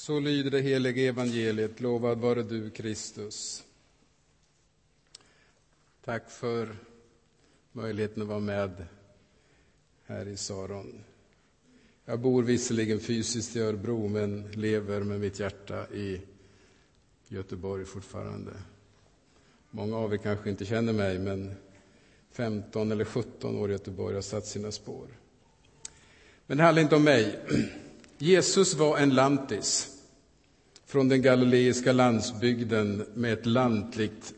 Så 0.00 0.20
lyder 0.20 0.50
det 0.50 0.60
heliga 0.60 1.08
evangeliet. 1.08 1.80
Lovad 1.80 2.18
vare 2.18 2.42
du, 2.42 2.70
Kristus. 2.70 3.64
Tack 6.04 6.30
för 6.30 6.76
möjligheten 7.72 8.22
att 8.22 8.28
vara 8.28 8.40
med 8.40 8.86
här 10.06 10.28
i 10.28 10.36
Saron. 10.36 11.04
Jag 12.04 12.20
bor 12.20 12.42
visserligen 12.42 13.00
fysiskt 13.00 13.56
i 13.56 13.60
Örebro, 13.60 14.08
men 14.08 14.50
lever 14.50 15.00
med 15.00 15.20
mitt 15.20 15.40
hjärta 15.40 15.88
i 15.88 16.20
Göteborg 17.28 17.84
fortfarande. 17.84 18.52
Många 19.70 19.96
av 19.96 20.14
er 20.14 20.18
kanske 20.18 20.50
inte 20.50 20.64
känner 20.64 20.92
mig, 20.92 21.18
men 21.18 21.54
15 22.30 22.92
eller 22.92 23.04
17 23.04 23.56
år 23.56 23.68
i 23.68 23.72
Göteborg 23.72 24.14
har 24.14 24.22
satt 24.22 24.46
sina 24.46 24.72
spår. 24.72 25.06
Men 26.46 26.58
det 26.58 26.64
handlar 26.64 26.82
inte 26.82 26.96
om 26.96 27.04
mig. 27.04 27.38
Jesus 28.22 28.74
var 28.74 28.98
en 28.98 29.14
lantis 29.14 29.88
från 30.86 31.08
den 31.08 31.22
galileiska 31.22 31.92
landsbygden 31.92 33.06
med 33.14 33.32
ett 33.32 33.46
lantligt 33.46 34.34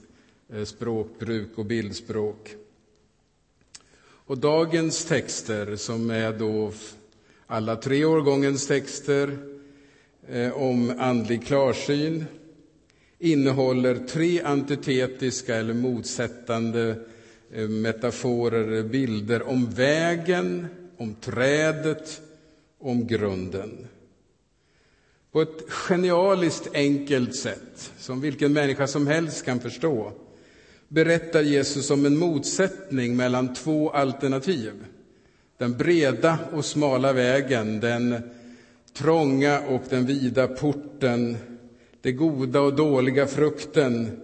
eh, 0.53 0.65
språkbruk 0.65 1.49
och 1.59 1.65
bildspråk. 1.65 2.55
Och 4.03 4.39
dagens 4.39 5.05
texter, 5.05 5.77
som 5.77 6.11
är 6.11 6.33
då 6.33 6.73
alla 7.47 7.77
tre 7.77 8.05
årgångens 8.05 8.67
texter 8.67 9.39
eh, 10.29 10.53
om 10.53 10.95
andlig 10.99 11.47
klarsyn, 11.47 12.25
innehåller 13.19 13.95
tre 13.95 14.43
antitetiska 14.43 15.57
eller 15.57 15.75
motsättande 15.75 16.97
eh, 17.53 17.69
metaforer, 17.69 18.83
bilder 18.83 19.43
om 19.43 19.71
vägen, 19.71 20.67
om 20.97 21.15
trädet, 21.15 22.23
om 22.83 23.07
grunden. 23.07 23.89
På 25.33 25.43
ett 25.43 25.71
genialiskt 25.71 26.75
enkelt 26.75 27.37
sätt, 27.37 27.93
som 27.99 28.21
vilken 28.21 28.53
människa 28.53 28.87
som 28.87 29.07
helst 29.07 29.45
kan 29.45 29.61
förstå, 29.61 30.13
berättar 30.89 31.43
Jesus 31.43 31.91
om 31.91 32.07
en 32.07 32.17
motsättning 32.17 33.17
mellan 33.17 33.55
två 33.55 33.91
alternativ. 33.91 34.73
Den 35.59 35.77
breda 35.77 36.39
och 36.53 36.65
smala 36.65 37.13
vägen, 37.13 37.81
den 37.81 38.31
trånga 38.95 39.61
och 39.61 39.83
den 39.89 40.07
vida 40.07 40.49
porten, 40.49 41.37
det 42.01 42.13
goda 42.13 42.61
och 42.61 42.77
dåliga 42.77 43.27
frukten 43.27 44.21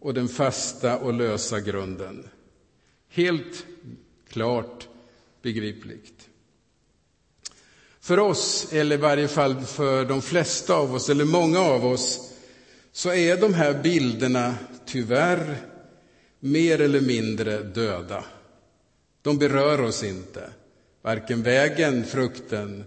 och 0.00 0.14
den 0.14 0.28
fasta 0.28 0.98
och 0.98 1.12
lösa 1.12 1.60
grunden. 1.60 2.28
Helt 3.08 3.66
klart 4.28 4.88
begripligt. 5.42 6.17
För 8.08 8.18
oss, 8.18 8.68
eller 8.72 8.96
i 8.96 9.00
varje 9.00 9.28
fall 9.28 9.60
för 9.60 10.04
de 10.04 10.22
flesta 10.22 10.74
av 10.74 10.94
oss, 10.94 11.08
eller 11.08 11.24
många 11.24 11.60
av 11.60 11.86
oss, 11.86 12.32
så 12.92 13.12
är 13.12 13.36
de 13.36 13.54
här 13.54 13.82
bilderna 13.82 14.54
tyvärr 14.86 15.56
mer 16.40 16.80
eller 16.80 17.00
mindre 17.00 17.62
döda. 17.62 18.24
De 19.22 19.38
berör 19.38 19.80
oss 19.80 20.04
inte, 20.04 20.50
varken 21.02 21.42
vägen, 21.42 22.04
frukten 22.04 22.84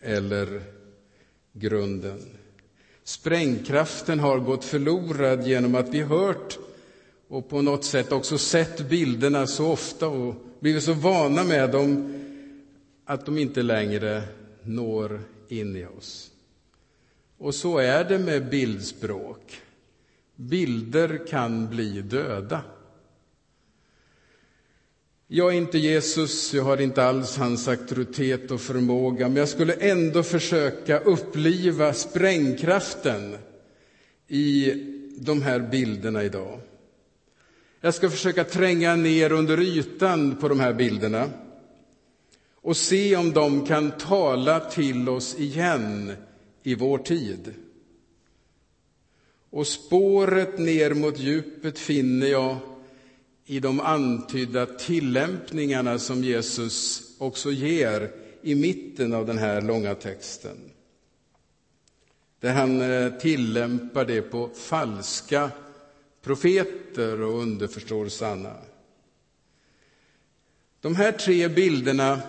eller 0.00 0.62
grunden. 1.52 2.20
Sprängkraften 3.04 4.20
har 4.20 4.38
gått 4.38 4.64
förlorad 4.64 5.46
genom 5.46 5.74
att 5.74 5.88
vi 5.88 6.02
hört 6.02 6.58
och 7.28 7.48
på 7.48 7.62
något 7.62 7.84
sätt 7.84 8.12
också 8.12 8.38
sett 8.38 8.88
bilderna 8.88 9.46
så 9.46 9.66
ofta 9.66 10.08
och 10.08 10.34
blivit 10.60 10.84
så 10.84 10.92
vana 10.92 11.44
med 11.44 11.70
dem 11.70 12.14
att 13.08 13.26
de 13.26 13.38
inte 13.38 13.62
längre 13.62 14.22
når 14.62 15.20
in 15.48 15.76
i 15.76 15.86
oss. 15.86 16.30
Och 17.38 17.54
så 17.54 17.78
är 17.78 18.04
det 18.04 18.18
med 18.18 18.48
bildspråk. 18.48 19.60
Bilder 20.36 21.26
kan 21.26 21.68
bli 21.68 22.02
döda. 22.02 22.62
Jag 25.26 25.54
är 25.54 25.58
inte 25.58 25.78
Jesus, 25.78 26.54
jag 26.54 26.62
har 26.62 26.80
inte 26.80 27.04
alls 27.04 27.36
hans 27.36 27.68
auktoritet 27.68 28.50
och 28.50 28.60
förmåga, 28.60 29.28
men 29.28 29.36
jag 29.36 29.48
skulle 29.48 29.74
ändå 29.74 30.22
försöka 30.22 30.98
uppliva 30.98 31.92
sprängkraften 31.92 33.36
i 34.26 34.72
de 35.18 35.42
här 35.42 35.60
bilderna 35.60 36.24
idag. 36.24 36.60
Jag 37.80 37.94
ska 37.94 38.10
försöka 38.10 38.44
tränga 38.44 38.96
ner 38.96 39.32
under 39.32 39.60
ytan 39.60 40.36
på 40.36 40.48
de 40.48 40.60
här 40.60 40.72
bilderna 40.72 41.30
och 42.62 42.76
se 42.76 43.16
om 43.16 43.32
de 43.32 43.66
kan 43.66 43.90
tala 43.90 44.60
till 44.60 45.08
oss 45.08 45.38
igen 45.38 46.12
i 46.62 46.74
vår 46.74 46.98
tid. 46.98 47.54
Och 49.50 49.66
spåret 49.66 50.58
ner 50.58 50.94
mot 50.94 51.18
djupet 51.18 51.78
finner 51.78 52.26
jag 52.26 52.56
i 53.44 53.60
de 53.60 53.80
antydda 53.80 54.66
tillämpningarna 54.66 55.98
som 55.98 56.24
Jesus 56.24 57.02
också 57.18 57.50
ger 57.50 58.10
i 58.42 58.54
mitten 58.54 59.14
av 59.14 59.26
den 59.26 59.38
här 59.38 59.62
långa 59.62 59.94
texten. 59.94 60.56
Där 62.40 62.52
han 62.52 62.80
eh, 62.80 63.12
tillämpar 63.12 64.04
det 64.04 64.22
på 64.22 64.48
falska 64.54 65.50
profeter 66.22 67.20
och 67.20 67.42
underförstår 67.42 68.08
sanna. 68.08 68.56
De 70.80 70.96
här 70.96 71.12
tre 71.12 71.48
bilderna 71.48 72.20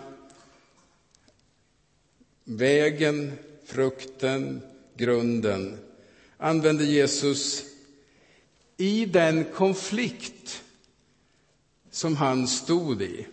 Vägen, 2.52 3.32
frukten, 3.66 4.62
grunden 4.98 5.78
använde 6.38 6.84
Jesus 6.84 7.64
i 8.78 9.06
den 9.06 9.44
konflikt 9.44 10.64
som 11.92 12.16
han 12.16 12.48
stod 12.48 13.02
i. 13.02 13.28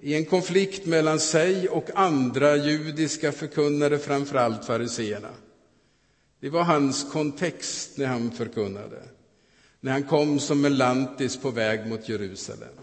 I 0.00 0.14
en 0.14 0.24
konflikt 0.24 0.86
mellan 0.86 1.20
sig 1.20 1.68
och 1.68 1.90
andra 1.94 2.56
judiska 2.56 3.32
förkunnare, 3.32 3.98
framför 3.98 4.36
allt 4.36 4.64
fariseerna. 4.64 5.34
Det 6.40 6.50
var 6.50 6.62
hans 6.62 7.12
kontext 7.12 7.98
när 7.98 8.06
han 8.06 8.30
förkunnade, 8.30 9.02
när 9.80 9.92
han 9.92 10.04
kom 10.04 10.40
som 10.40 10.64
en 10.64 10.76
lantis 10.76 11.36
på 11.36 11.50
väg 11.50 11.86
mot 11.86 12.08
Jerusalem. 12.08 12.81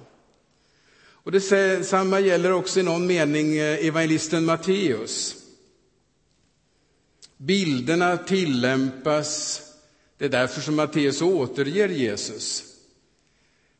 Och 1.23 1.31
Detsamma 1.31 2.19
gäller 2.19 2.51
också 2.51 2.79
i 2.79 2.83
någon 2.83 3.07
mening 3.07 3.57
eh, 3.57 3.85
evangelisten 3.85 4.45
Matteus. 4.45 5.35
Bilderna 7.37 8.17
tillämpas, 8.17 9.61
det 10.17 10.25
är 10.25 10.29
därför 10.29 10.61
som 10.61 10.75
Matteus 10.75 11.21
återger 11.21 11.89
Jesus, 11.89 12.63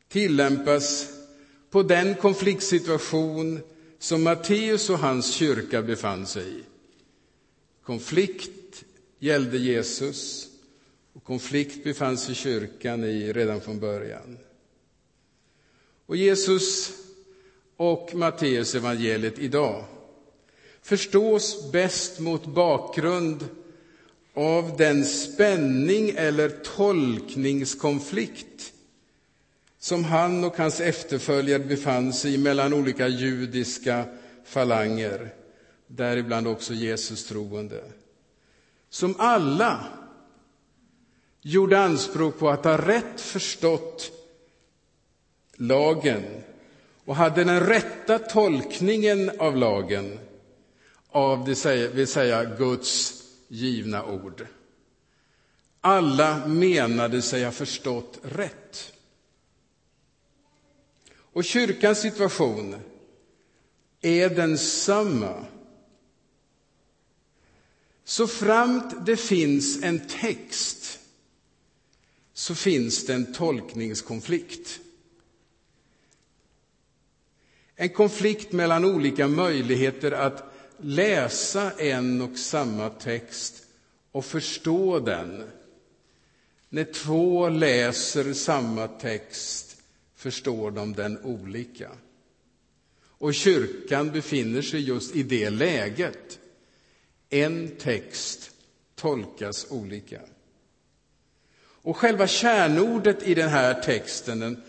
tillämpas 0.08 1.08
på 1.70 1.82
den 1.82 2.14
konfliktsituation 2.14 3.60
som 3.98 4.22
Matteus 4.22 4.90
och 4.90 4.98
hans 4.98 5.34
kyrka 5.34 5.82
befann 5.82 6.26
sig 6.26 6.58
i. 6.58 6.62
Konflikt 7.82 8.84
gällde 9.18 9.58
Jesus 9.58 10.48
och 11.12 11.24
konflikt 11.24 11.84
befann 11.84 12.18
sig 12.18 12.34
kyrkan 12.34 13.04
i 13.04 13.32
redan 13.32 13.60
från 13.60 13.80
början. 13.80 14.38
Och 16.06 16.16
Jesus 16.16 16.92
och 17.80 18.14
Matteus 18.14 18.74
evangeliet 18.74 19.38
idag. 19.38 19.84
Förstås 20.82 21.72
bäst 21.72 22.20
mot 22.20 22.46
bakgrund 22.46 23.48
av 24.34 24.76
den 24.76 25.04
spänning 25.04 26.12
eller 26.16 26.48
tolkningskonflikt 26.48 28.72
som 29.78 30.04
han 30.04 30.44
och 30.44 30.56
hans 30.56 30.80
efterföljare 30.80 31.58
befann 31.58 32.12
sig 32.12 32.34
i 32.34 32.38
mellan 32.38 32.72
olika 32.72 33.08
judiska 33.08 34.04
falanger, 34.44 35.34
däribland 35.86 36.48
också 36.48 36.74
Jesus 36.74 37.26
troende, 37.26 37.84
som 38.90 39.14
alla 39.18 39.84
gjorde 41.42 41.80
anspråk 41.80 42.38
på 42.38 42.50
att 42.50 42.64
ha 42.64 42.88
rätt 42.88 43.20
förstått 43.20 44.10
lagen 45.56 46.39
och 47.10 47.16
hade 47.16 47.44
den 47.44 47.60
rätta 47.60 48.18
tolkningen 48.18 49.30
av 49.38 49.56
lagen, 49.56 50.18
av 51.08 51.44
det 51.44 51.88
vill 51.88 52.06
säga 52.06 52.44
Guds 52.44 53.22
givna 53.48 54.04
ord. 54.04 54.46
Alla 55.80 56.46
menade 56.46 57.22
sig 57.22 57.44
ha 57.44 57.52
förstått 57.52 58.18
rätt. 58.22 58.92
Och 61.12 61.44
kyrkans 61.44 62.00
situation 62.00 62.76
är 64.00 64.28
densamma. 64.30 65.44
Så 68.04 68.26
framt 68.26 69.06
det 69.06 69.16
finns 69.16 69.82
en 69.82 70.06
text 70.08 70.98
så 72.32 72.54
finns 72.54 73.06
det 73.06 73.14
en 73.14 73.32
tolkningskonflikt. 73.32 74.80
En 77.80 77.88
konflikt 77.88 78.52
mellan 78.52 78.84
olika 78.84 79.28
möjligheter 79.28 80.12
att 80.12 80.44
läsa 80.76 81.70
en 81.70 82.20
och 82.20 82.38
samma 82.38 82.90
text 82.90 83.62
och 84.12 84.24
förstå 84.24 84.98
den. 84.98 85.50
När 86.68 86.84
två 86.84 87.48
läser 87.48 88.32
samma 88.32 88.88
text 88.88 89.76
förstår 90.16 90.70
de 90.70 90.92
den 90.92 91.18
olika. 91.24 91.90
Och 93.02 93.34
kyrkan 93.34 94.10
befinner 94.10 94.62
sig 94.62 94.80
just 94.80 95.16
i 95.16 95.22
det 95.22 95.50
läget. 95.50 96.38
En 97.30 97.76
text 97.76 98.50
tolkas 98.94 99.66
olika. 99.70 100.20
Och 101.62 101.96
själva 101.96 102.26
kärnordet 102.26 103.28
i 103.28 103.34
den 103.34 103.48
här 103.48 103.82
texten 103.82 104.40
den 104.40 104.62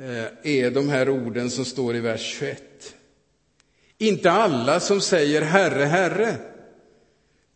Eh, 0.00 0.26
är 0.42 0.70
de 0.70 0.88
här 0.88 1.08
orden 1.08 1.50
som 1.50 1.64
står 1.64 1.96
i 1.96 2.00
vers 2.00 2.36
21. 2.38 2.94
Inte 3.98 4.30
alla 4.30 4.80
som 4.80 5.00
säger 5.00 5.42
Herre, 5.42 5.84
Herre 5.84 6.36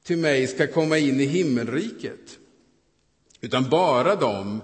till 0.02 0.18
mig 0.18 0.46
ska 0.46 0.66
komma 0.66 0.98
in 0.98 1.20
i 1.20 1.24
himmelriket, 1.24 2.38
utan 3.40 3.70
bara 3.70 4.16
de 4.16 4.60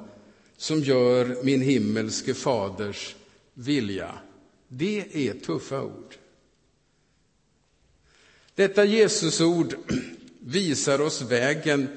som 0.56 0.80
gör 0.80 1.44
min 1.44 1.62
himmelske 1.62 2.34
faders 2.34 3.16
vilja. 3.54 4.18
Det 4.68 5.28
är 5.28 5.34
tuffa 5.34 5.82
ord. 5.82 6.14
Detta 8.54 8.84
Jesusord 8.84 9.74
visar 10.40 11.00
oss 11.00 11.22
vägen 11.22 11.88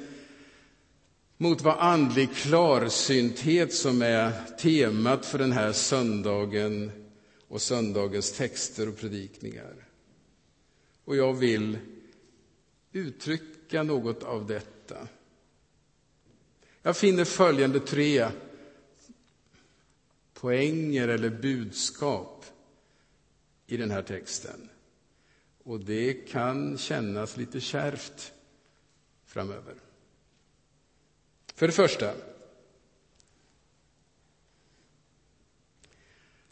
mot 1.42 1.62
vad 1.62 1.80
andlig 1.80 2.34
klarsynthet 2.34 3.74
som 3.74 4.02
är 4.02 4.56
temat 4.58 5.26
för 5.26 5.40
den 5.40 5.52
här 5.52 5.72
söndagen 5.72 6.92
och 7.48 7.62
söndagens 7.62 8.32
texter 8.32 8.90
och 8.90 8.98
predikningar. 8.98 9.88
Och 11.06 11.16
jag 11.16 11.34
vill 11.34 11.78
uttrycka 12.92 13.84
något 13.84 14.24
av 14.24 14.48
detta. 14.48 15.08
Jag 16.82 16.98
finner 16.98 17.26
följande 17.26 17.80
tre 17.80 18.28
poänger 20.34 21.08
eller 21.08 21.30
budskap 21.30 22.46
i 23.68 23.78
den 23.78 23.92
här 23.92 24.04
texten. 24.04 24.70
Och 25.64 25.80
det 25.80 26.14
kan 26.14 26.78
kännas 26.78 27.38
lite 27.38 27.60
kärvt 27.60 28.34
framöver. 29.26 29.76
För 31.62 31.68
det 31.68 31.74
första. 31.74 32.14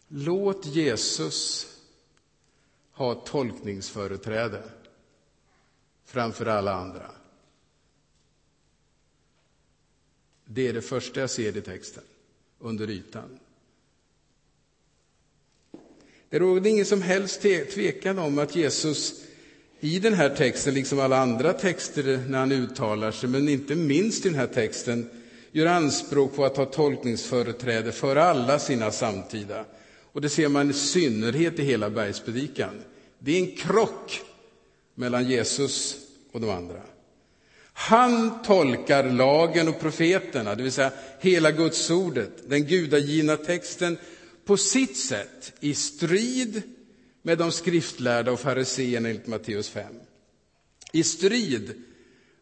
Låt 0.07 0.65
Jesus 0.65 1.67
ha 2.91 3.15
tolkningsföreträde 3.15 4.63
framför 6.05 6.45
alla 6.45 6.73
andra. 6.73 7.11
Det 10.45 10.67
är 10.67 10.73
det 10.73 10.81
första 10.81 11.19
jag 11.19 11.29
ser 11.29 11.57
i 11.57 11.61
texten, 11.61 12.03
under 12.59 12.89
ytan. 12.89 13.39
Det 16.29 16.39
råder 16.39 16.69
ingen 16.69 16.85
som 16.85 17.01
helst 17.01 17.41
tvekan 17.41 18.19
om 18.19 18.39
att 18.39 18.55
Jesus 18.55 19.28
i 19.79 19.99
den 19.99 20.13
här 20.13 20.29
texten, 20.29 20.73
liksom 20.73 20.99
alla 20.99 21.17
andra 21.17 21.53
texter 21.53 22.23
när 22.27 22.39
han 22.39 22.51
uttalar 22.51 23.11
sig, 23.11 23.29
men 23.29 23.49
inte 23.49 23.75
minst 23.75 24.25
i 24.25 24.29
den 24.29 24.37
här 24.37 24.47
texten, 24.47 25.09
gör 25.51 25.65
anspråk 25.65 26.35
på 26.35 26.45
att 26.45 26.57
ha 26.57 26.65
tolkningsföreträde 26.65 27.91
för 27.91 28.15
alla 28.15 28.59
sina 28.59 28.91
samtida. 28.91 29.65
Och 30.11 30.21
det 30.21 30.29
ser 30.29 30.47
man 30.47 30.69
i 30.69 30.73
synnerhet 30.73 31.59
i 31.59 31.63
hela 31.63 31.89
bergspredikan. 31.89 32.81
Det 33.19 33.31
är 33.31 33.39
en 33.39 33.55
krock 33.55 34.21
mellan 34.95 35.29
Jesus 35.29 35.95
och 36.31 36.41
de 36.41 36.49
andra. 36.49 36.81
Han 37.73 38.43
tolkar 38.43 39.03
lagen 39.03 39.67
och 39.67 39.79
profeterna, 39.79 40.55
det 40.55 40.63
vill 40.63 40.71
säga 40.71 40.91
hela 41.19 41.51
Gudsordet, 41.51 42.49
den 42.49 42.65
gudagivna 42.65 43.37
texten, 43.37 43.97
på 44.45 44.57
sitt 44.57 44.97
sätt 44.97 45.53
i 45.59 45.73
strid 45.73 46.61
med 47.21 47.37
de 47.37 47.51
skriftlärda 47.51 48.31
och 48.31 48.39
fariseerna 48.39 49.09
enligt 49.09 49.27
Matteus 49.27 49.69
5. 49.69 49.85
I 50.91 51.03
strid 51.03 51.83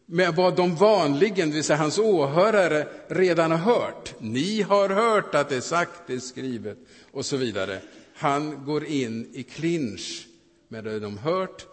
med 0.06 0.34
vad 0.34 0.56
de 0.56 0.76
vanligen, 0.76 1.48
det 1.48 1.54
vill 1.54 1.64
säga 1.64 1.76
hans 1.76 1.98
åhörare, 1.98 2.88
redan 3.08 3.50
har 3.50 3.58
hört. 3.58 4.14
Ni 4.18 4.62
har 4.62 4.88
hört 4.88 5.34
att 5.34 5.48
det 5.48 5.56
är 5.56 5.60
sagt, 5.60 6.02
det 6.06 6.14
är 6.14 6.18
skrivet 6.18 6.78
och 7.12 7.26
så 7.26 7.36
vidare. 7.36 7.80
Han 8.14 8.64
går 8.64 8.84
in 8.84 9.30
i 9.34 9.42
clinch 9.42 10.26
med 10.68 10.84
det 10.84 11.00
de 11.00 11.18
hört 11.18 11.66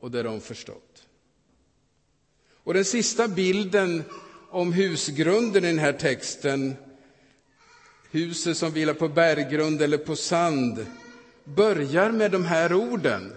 och 0.00 0.10
det 0.10 0.22
de 0.22 0.40
förstått. 0.40 1.02
Och 2.64 2.74
den 2.74 2.84
sista 2.84 3.28
bilden 3.28 4.04
om 4.50 4.72
husgrunden 4.72 5.64
i 5.64 5.66
den 5.66 5.78
här 5.78 5.92
texten, 5.92 6.76
huset 8.10 8.56
som 8.56 8.72
vilar 8.72 8.94
på 8.94 9.08
berggrund 9.08 9.82
eller 9.82 9.98
på 9.98 10.16
sand, 10.16 10.86
börjar 11.44 12.10
med 12.10 12.30
de 12.30 12.44
här 12.44 12.72
orden. 12.72 13.36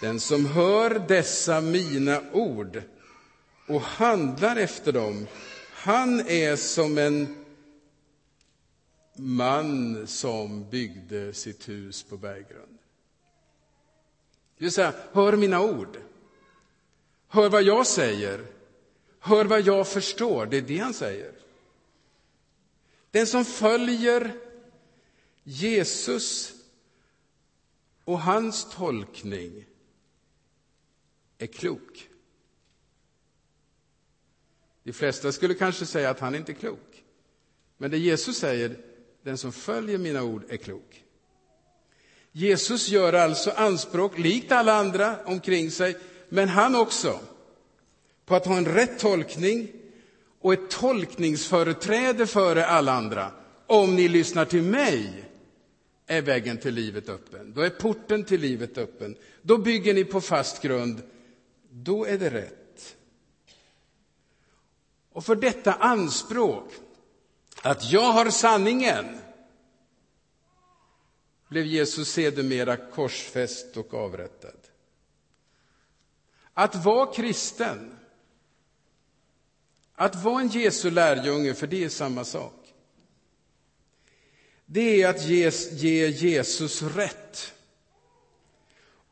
Den 0.00 0.20
som 0.20 0.46
hör 0.46 1.04
dessa 1.08 1.60
mina 1.60 2.20
ord 2.32 2.82
och 3.68 3.80
handlar 3.80 4.56
efter 4.56 4.92
dem, 4.92 5.26
han 5.72 6.20
är 6.20 6.56
som 6.56 6.98
en 6.98 7.44
man 9.16 10.06
som 10.06 10.70
byggde 10.70 11.32
sitt 11.32 11.68
hus 11.68 12.02
på 12.02 12.16
berggrund. 12.16 12.78
Det 14.58 14.64
vill 14.64 14.72
säga, 14.72 14.94
hör 15.12 15.36
mina 15.36 15.60
ord. 15.60 15.98
Hör 17.28 17.48
vad 17.48 17.62
jag 17.62 17.86
säger. 17.86 18.46
Hör 19.18 19.44
vad 19.44 19.60
jag 19.60 19.88
förstår. 19.88 20.46
Det 20.46 20.56
är 20.56 20.62
det 20.62 20.78
han 20.78 20.94
säger. 20.94 21.32
Den 23.10 23.26
som 23.26 23.44
följer 23.44 24.34
Jesus 25.42 26.54
och 28.04 28.20
hans 28.20 28.70
tolkning 28.70 29.64
är 31.38 31.46
klok. 31.46 32.08
De 34.82 34.92
flesta 34.92 35.32
skulle 35.32 35.54
kanske 35.54 35.86
säga 35.86 36.10
att 36.10 36.20
han 36.20 36.34
inte 36.34 36.52
är 36.52 36.54
klok. 36.54 37.04
Men 37.76 37.90
det 37.90 37.98
Jesus 37.98 38.38
säger, 38.38 38.76
den 39.22 39.38
som 39.38 39.52
följer 39.52 39.98
mina 39.98 40.22
ord 40.22 40.44
är 40.48 40.56
klok. 40.56 41.04
Jesus 42.32 42.88
gör 42.88 43.12
alltså 43.12 43.50
anspråk, 43.50 44.18
likt 44.18 44.52
alla 44.52 44.72
andra 44.74 45.16
omkring 45.24 45.70
sig, 45.70 45.96
men 46.28 46.48
han 46.48 46.76
också, 46.76 47.20
på 48.26 48.34
att 48.34 48.46
ha 48.46 48.56
en 48.56 48.66
rätt 48.66 48.98
tolkning 48.98 49.68
och 50.40 50.52
ett 50.52 50.70
tolkningsföreträde 50.70 52.26
före 52.26 52.66
alla 52.66 52.92
andra. 52.92 53.32
Om 53.66 53.96
ni 53.96 54.08
lyssnar 54.08 54.44
till 54.44 54.62
mig 54.62 55.24
är 56.06 56.22
vägen 56.22 56.58
till 56.58 56.74
livet 56.74 57.08
öppen. 57.08 57.52
Då 57.54 57.60
är 57.60 57.70
porten 57.70 58.24
till 58.24 58.40
livet 58.40 58.78
öppen. 58.78 59.16
Då 59.42 59.58
bygger 59.58 59.94
ni 59.94 60.04
på 60.04 60.20
fast 60.20 60.62
grund. 60.62 61.02
Då 61.70 62.04
är 62.04 62.18
det 62.18 62.30
rätt. 62.30 62.96
Och 65.12 65.24
för 65.24 65.36
detta 65.36 65.72
anspråk, 65.72 66.72
att 67.62 67.92
jag 67.92 68.12
har 68.12 68.30
sanningen, 68.30 69.18
blev 71.48 71.66
Jesus 71.66 72.08
sedermera 72.08 72.76
korsfäst 72.76 73.76
och 73.76 73.94
avrättad. 73.94 74.56
Att 76.54 76.84
vara 76.84 77.12
kristen, 77.12 77.98
att 79.94 80.24
vara 80.24 80.40
en 80.40 80.48
Jesu 80.48 80.90
lärjunge, 80.90 81.54
för 81.54 81.66
det 81.66 81.84
är 81.84 81.88
samma 81.88 82.24
sak 82.24 82.63
det 84.66 85.02
är 85.02 85.08
att 85.08 85.24
ge, 85.26 85.50
ge 85.70 86.08
Jesus 86.08 86.82
rätt 86.82 87.54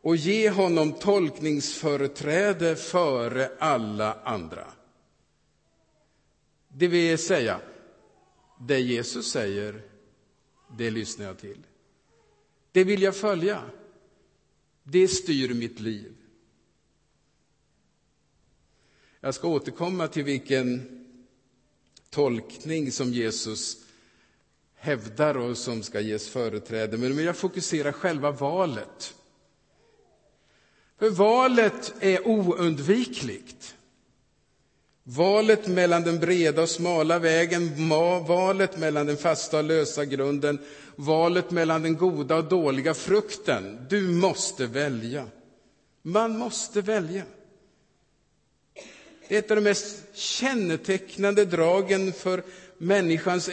och 0.00 0.16
ge 0.16 0.50
honom 0.50 0.92
tolkningsföreträde 0.92 2.76
före 2.76 3.50
alla 3.58 4.14
andra. 4.22 4.72
Det 6.68 6.88
vill 6.88 7.18
säga, 7.18 7.60
det 8.60 8.78
Jesus 8.78 9.30
säger, 9.30 9.82
det 10.78 10.90
lyssnar 10.90 11.26
jag 11.26 11.38
till. 11.38 11.66
Det 12.72 12.84
vill 12.84 13.02
jag 13.02 13.16
följa. 13.16 13.62
Det 14.82 15.08
styr 15.08 15.54
mitt 15.54 15.80
liv. 15.80 16.16
Jag 19.20 19.34
ska 19.34 19.48
återkomma 19.48 20.08
till 20.08 20.24
vilken 20.24 20.98
tolkning 22.10 22.92
som 22.92 23.12
Jesus 23.12 23.86
hävdar 24.82 25.36
och 25.36 25.58
som 25.58 25.82
ska 25.82 26.00
ges 26.00 26.28
företräde. 26.28 26.96
Men 26.98 27.08
nu 27.08 27.16
vill 27.16 27.26
jag 27.26 27.36
fokusera 27.36 27.92
själva 27.92 28.30
valet. 28.30 29.14
För 30.98 31.10
valet 31.10 31.94
är 32.00 32.28
oundvikligt. 32.28 33.74
Valet 35.04 35.66
mellan 35.66 36.02
den 36.02 36.18
breda 36.20 36.62
och 36.62 36.68
smala 36.68 37.18
vägen, 37.18 37.88
valet 38.26 38.78
mellan 38.78 39.06
den 39.06 39.16
fasta 39.16 39.58
och 39.58 39.64
lösa 39.64 40.04
grunden, 40.04 40.58
valet 40.96 41.50
mellan 41.50 41.82
den 41.82 41.96
goda 41.96 42.36
och 42.36 42.44
dåliga 42.44 42.94
frukten. 42.94 43.86
Du 43.90 44.08
måste 44.08 44.66
välja. 44.66 45.26
Man 46.02 46.38
måste 46.38 46.80
välja. 46.80 47.22
Det 49.28 49.34
är 49.34 49.38
ett 49.38 49.50
av 49.50 49.56
de 49.56 49.62
mest 49.62 50.16
kännetecknande 50.16 51.44
dragen 51.44 52.12
för 52.12 52.42
människans 52.82 53.48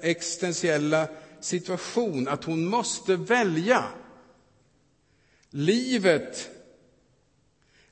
existentiella 0.00 1.08
situation, 1.40 2.28
att 2.28 2.44
hon 2.44 2.66
måste 2.66 3.16
välja. 3.16 3.84
Livet 5.50 6.50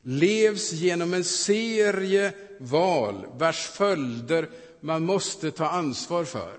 levs 0.03 0.73
genom 0.73 1.15
en 1.15 1.25
serie 1.25 2.33
val 2.59 3.27
vars 3.33 3.67
följder 3.67 4.49
man 4.81 5.03
måste 5.03 5.51
ta 5.51 5.69
ansvar 5.69 6.25
för. 6.25 6.57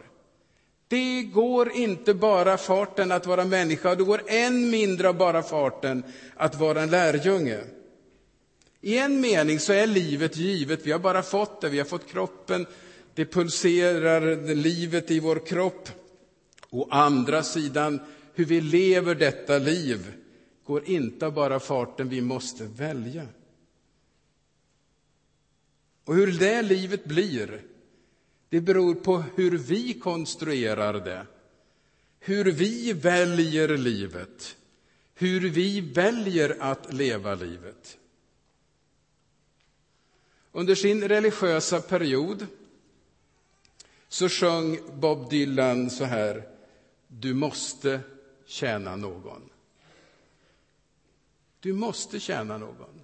Det 0.87 1.23
går 1.23 1.71
inte 1.71 2.13
bara 2.13 2.57
farten 2.57 3.11
att 3.11 3.25
vara 3.25 3.45
människa, 3.45 3.91
och 3.91 3.97
det 3.97 4.03
går 4.03 4.21
än 4.27 4.69
mindre 4.69 5.13
bara 5.13 5.43
farten 5.43 6.03
att 6.35 6.55
vara 6.55 6.81
en 6.81 6.89
lärjunge. 6.89 7.59
I 8.81 8.97
en 8.97 9.21
mening 9.21 9.59
så 9.59 9.73
är 9.73 9.87
livet 9.87 10.37
givet, 10.37 10.79
vi 10.83 10.91
har 10.91 10.99
bara 10.99 11.23
fått 11.23 11.61
det, 11.61 11.69
vi 11.69 11.77
har 11.77 11.85
fått 11.85 12.07
kroppen, 12.11 12.65
det 13.15 13.25
pulserar 13.25 14.55
livet 14.55 15.11
i 15.11 15.19
vår 15.19 15.45
kropp. 15.45 15.89
Å 16.69 16.87
andra 16.91 17.43
sidan, 17.43 17.99
hur 18.33 18.45
vi 18.45 18.61
lever 18.61 19.15
detta 19.15 19.57
liv 19.57 20.13
går 20.63 20.89
inte 20.89 21.31
bara 21.31 21.59
farten, 21.59 22.09
vi 22.09 22.21
måste 22.21 22.63
välja. 22.63 23.27
Och 26.05 26.15
hur 26.15 26.39
det 26.39 26.61
livet 26.61 27.05
blir, 27.05 27.61
det 28.49 28.61
beror 28.61 28.95
på 28.95 29.23
hur 29.35 29.57
vi 29.57 29.93
konstruerar 29.93 30.93
det. 30.93 31.25
Hur 32.19 32.45
vi 32.45 32.93
väljer 32.93 33.77
livet. 33.77 34.57
Hur 35.13 35.49
vi 35.49 35.81
väljer 35.81 36.57
att 36.59 36.93
leva 36.93 37.35
livet. 37.35 37.97
Under 40.51 40.75
sin 40.75 41.07
religiösa 41.07 41.81
period 41.81 42.47
så 44.15 44.29
sjöng 44.29 44.79
Bob 44.99 45.29
Dylan 45.29 45.89
så 45.89 46.03
här. 46.03 46.49
Du 47.07 47.33
måste 47.33 47.99
tjäna 48.45 48.95
någon. 48.95 49.49
Du 51.59 51.73
måste 51.73 52.19
tjäna 52.19 52.57
någon. 52.57 53.01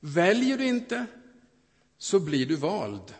Väljer 0.00 0.58
du 0.58 0.66
inte, 0.66 1.06
så 1.98 2.20
blir 2.20 2.46
du 2.46 2.56
vald. 2.56 3.14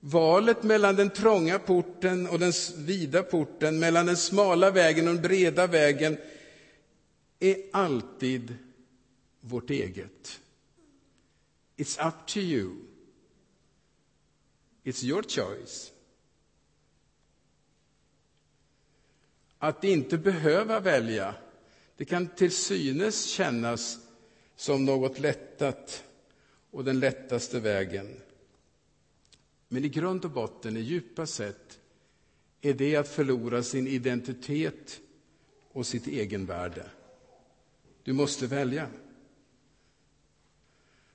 Valet 0.00 0.62
mellan 0.62 0.96
den 0.96 1.10
trånga 1.10 1.58
porten 1.58 2.26
och 2.28 2.38
den 2.38 2.52
vida 2.76 3.22
porten, 3.22 3.78
mellan 3.78 4.06
den 4.06 4.16
smala 4.16 4.70
vägen 4.70 5.08
och 5.08 5.14
den 5.14 5.22
breda 5.22 5.66
vägen, 5.66 6.18
är 7.40 7.56
alltid 7.72 8.56
vårt 9.40 9.70
eget. 9.70 10.40
It's 11.76 12.08
up 12.08 12.26
to 12.26 12.38
you. 12.38 12.88
It's 14.88 15.04
your 15.04 15.22
choice. 15.22 15.92
Att 19.58 19.84
inte 19.84 20.18
behöva 20.18 20.80
välja, 20.80 21.34
det 21.96 22.04
kan 22.04 22.28
till 22.28 22.52
synes 22.52 23.24
kännas 23.24 23.98
som 24.56 24.84
något 24.84 25.18
lättat 25.18 26.04
och 26.70 26.84
den 26.84 27.00
lättaste 27.00 27.60
vägen. 27.60 28.20
Men 29.68 29.84
i 29.84 29.88
grund 29.88 30.24
och 30.24 30.30
botten, 30.30 30.76
i 30.76 30.80
djupa 30.80 31.26
sätt, 31.26 31.78
är 32.60 32.74
det 32.74 32.96
att 32.96 33.08
förlora 33.08 33.62
sin 33.62 33.88
identitet 33.88 35.00
och 35.72 35.86
sitt 35.86 36.06
egenvärde. 36.06 36.90
Du 38.02 38.12
måste 38.12 38.46
välja. 38.46 38.88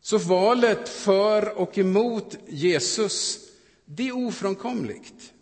Så 0.02 0.18
valet 0.18 0.90
för 0.90 1.58
och 1.58 1.78
emot 1.78 2.38
Jesus, 2.48 3.50
det 3.96 4.08
är 4.08 4.28
ofrånkomligt. 4.28 5.34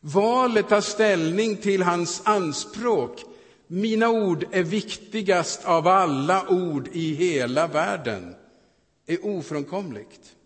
Valet 0.00 0.68
tar 0.68 0.80
ställning 0.80 1.56
till 1.56 1.82
hans 1.82 2.22
anspråk. 2.24 3.24
Mina 3.66 4.08
ord 4.08 4.46
är 4.50 4.62
viktigast 4.62 5.64
av 5.64 5.88
alla 5.88 6.48
ord 6.48 6.88
i 6.92 7.14
hela 7.14 7.66
världen, 7.66 8.34
är 9.06 9.26
ofrånkomligt. 9.26 10.36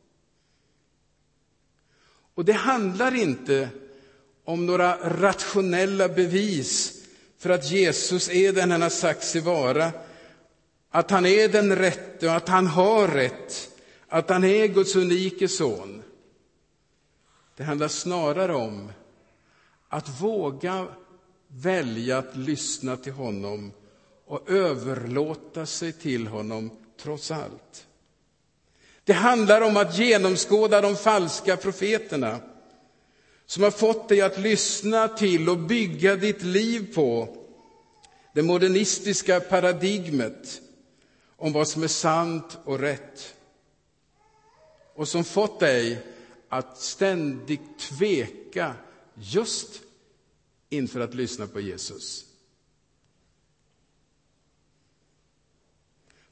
Och 2.34 2.44
det 2.44 2.52
handlar 2.52 3.14
inte 3.14 3.68
om 4.44 4.66
några 4.66 4.96
rationella 5.20 6.08
bevis 6.08 7.02
för 7.38 7.50
att 7.50 7.70
Jesus 7.70 8.28
är 8.28 8.52
den 8.52 8.70
han 8.70 8.82
har 8.82 8.88
sagt 8.88 9.24
sig 9.24 9.40
vara, 9.40 9.92
att 10.90 11.10
han 11.10 11.26
är 11.26 11.48
den 11.48 11.76
rätte 11.76 12.26
och 12.26 12.34
att 12.34 12.48
han 12.48 12.66
har 12.66 13.08
rätt, 13.08 13.70
att 14.08 14.30
han 14.30 14.44
är 14.44 14.66
Guds 14.66 14.96
unike 14.96 15.48
son. 15.48 16.03
Det 17.56 17.64
handlar 17.64 17.88
snarare 17.88 18.54
om 18.54 18.92
att 19.88 20.20
våga 20.20 20.86
välja 21.48 22.18
att 22.18 22.36
lyssna 22.36 22.96
till 22.96 23.12
honom 23.12 23.72
och 24.26 24.50
överlåta 24.50 25.66
sig 25.66 25.92
till 25.92 26.26
honom 26.26 26.70
trots 27.02 27.30
allt. 27.30 27.86
Det 29.04 29.12
handlar 29.12 29.60
om 29.60 29.76
att 29.76 29.98
genomskåda 29.98 30.80
de 30.80 30.96
falska 30.96 31.56
profeterna 31.56 32.40
som 33.46 33.62
har 33.62 33.70
fått 33.70 34.08
dig 34.08 34.20
att 34.22 34.38
lyssna 34.38 35.08
till 35.08 35.48
och 35.48 35.58
bygga 35.58 36.16
ditt 36.16 36.42
liv 36.42 36.94
på 36.94 37.36
det 38.34 38.42
modernistiska 38.42 39.40
paradigmet 39.40 40.60
om 41.36 41.52
vad 41.52 41.68
som 41.68 41.82
är 41.82 41.88
sant 41.88 42.58
och 42.64 42.78
rätt 42.78 43.34
och 44.94 45.08
som 45.08 45.24
fått 45.24 45.60
dig 45.60 46.13
att 46.58 46.78
ständigt 46.78 47.78
tveka 47.78 48.74
just 49.14 49.82
inför 50.68 51.00
att 51.00 51.14
lyssna 51.14 51.46
på 51.46 51.60
Jesus. 51.60 52.24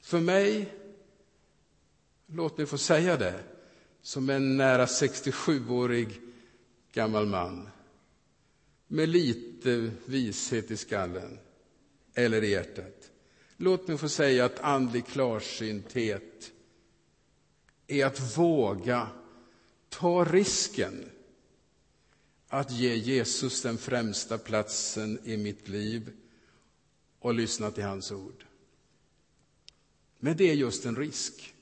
För 0.01 0.19
mig 0.19 0.73
Låt 2.35 2.57
mig 2.57 2.67
få 2.67 2.77
säga 2.77 3.17
det 3.17 3.43
som 4.01 4.29
en 4.29 4.57
nära 4.57 4.85
67-årig 4.85 6.21
gammal 6.93 7.25
man 7.25 7.69
med 8.87 9.09
lite 9.09 9.91
vishet 10.05 10.71
i 10.71 10.77
skallen 10.77 11.39
eller 12.13 12.43
i 12.43 12.49
hjärtat. 12.49 13.11
Låt 13.57 13.87
mig 13.87 13.97
få 13.97 14.09
säga 14.09 14.45
att 14.45 14.59
andlig 14.59 15.05
klarsynthet 15.05 16.51
är 17.87 18.05
att 18.05 18.37
våga 18.37 19.07
ta 19.99 20.25
risken 20.25 21.09
att 22.47 22.71
ge 22.71 22.95
Jesus 22.95 23.61
den 23.61 23.77
främsta 23.77 24.37
platsen 24.37 25.19
i 25.23 25.37
mitt 25.37 25.67
liv 25.67 26.17
och 27.19 27.33
lyssna 27.33 27.71
till 27.71 27.83
hans 27.83 28.11
ord. 28.11 28.45
Men 30.19 30.37
det 30.37 30.49
är 30.49 30.53
just 30.53 30.85
en 30.85 30.95
risk. 30.95 31.53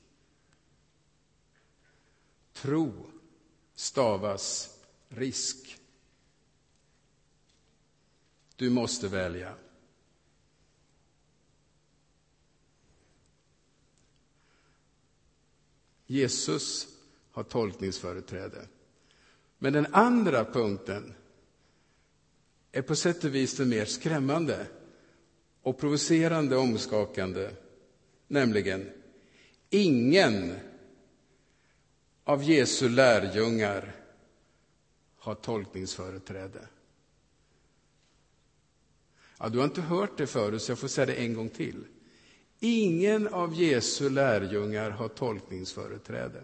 Tro 2.52 3.06
stavas 3.74 4.78
risk. 5.08 5.78
Du 8.56 8.70
måste 8.70 9.08
välja. 9.08 9.54
Jesus 16.06 16.92
har 17.32 17.42
tolkningsföreträde. 17.42 18.66
Men 19.58 19.72
den 19.72 19.86
andra 19.92 20.44
punkten 20.44 21.14
är 22.72 22.82
på 22.82 22.96
sätt 22.96 23.24
och 23.24 23.34
vis 23.34 23.56
den 23.56 23.68
mer 23.68 23.84
skrämmande 23.84 24.66
och 25.62 25.78
provocerande 25.78 26.56
och 26.56 26.62
omskakande. 26.62 27.50
Nämligen, 28.26 28.90
ingen 29.70 30.54
av 32.24 32.42
Jesu 32.42 32.88
lärjungar 32.88 33.94
har 35.16 35.34
tolkningsföreträde. 35.34 36.68
Ja, 39.38 39.48
du 39.48 39.58
har 39.58 39.64
inte 39.64 39.80
hört 39.80 40.18
det 40.18 40.26
förut, 40.26 40.62
så 40.62 40.70
jag 40.70 40.78
får 40.78 40.88
säga 40.88 41.06
det 41.06 41.14
en 41.14 41.34
gång 41.34 41.48
till. 41.48 41.84
Ingen 42.60 43.28
av 43.28 43.54
Jesu 43.54 44.10
lärjungar 44.10 44.90
har 44.90 45.08
tolkningsföreträde. 45.08 46.42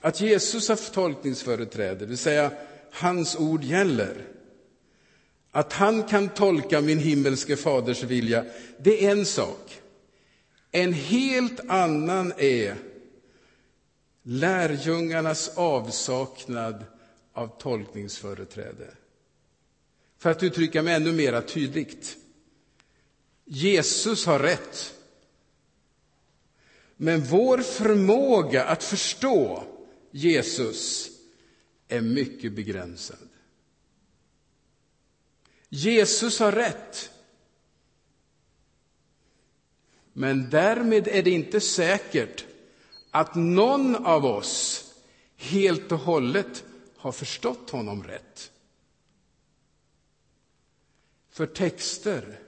Att 0.00 0.20
Jesus 0.20 0.68
har 0.68 0.92
tolkningsföreträde, 0.92 1.94
det 1.94 2.06
vill 2.06 2.18
säga 2.18 2.52
hans 2.90 3.36
ord 3.36 3.64
gäller. 3.64 4.24
Att 5.50 5.72
han 5.72 6.02
kan 6.02 6.28
tolka 6.28 6.80
min 6.80 6.98
himmelske 6.98 7.56
faders 7.56 8.02
vilja, 8.02 8.44
det 8.78 9.06
är 9.06 9.10
en 9.10 9.26
sak. 9.26 9.80
En 10.70 10.92
helt 10.92 11.60
annan 11.68 12.32
är 12.38 12.76
lärjungarnas 14.22 15.50
avsaknad 15.54 16.84
av 17.32 17.58
tolkningsföreträde. 17.58 18.94
För 20.18 20.30
att 20.30 20.42
uttrycka 20.42 20.82
mig 20.82 20.94
ännu 20.94 21.12
mer 21.12 21.40
tydligt. 21.40 22.16
Jesus 23.44 24.26
har 24.26 24.38
rätt. 24.38 24.94
Men 26.96 27.20
vår 27.20 27.58
förmåga 27.58 28.64
att 28.64 28.84
förstå 28.84 29.64
Jesus 30.10 31.10
är 31.88 32.00
mycket 32.00 32.52
begränsad. 32.52 33.28
Jesus 35.68 36.38
har 36.38 36.52
rätt. 36.52 37.10
Men 40.12 40.50
därmed 40.50 41.08
är 41.08 41.22
det 41.22 41.30
inte 41.30 41.60
säkert 41.60 42.46
att 43.10 43.34
någon 43.34 43.96
av 43.96 44.26
oss 44.26 44.84
helt 45.36 45.92
och 45.92 45.98
hållet 45.98 46.64
har 46.96 47.12
förstått 47.12 47.70
honom 47.70 48.04
rätt. 48.04 48.52
För 51.30 51.46
texter, 51.46 52.40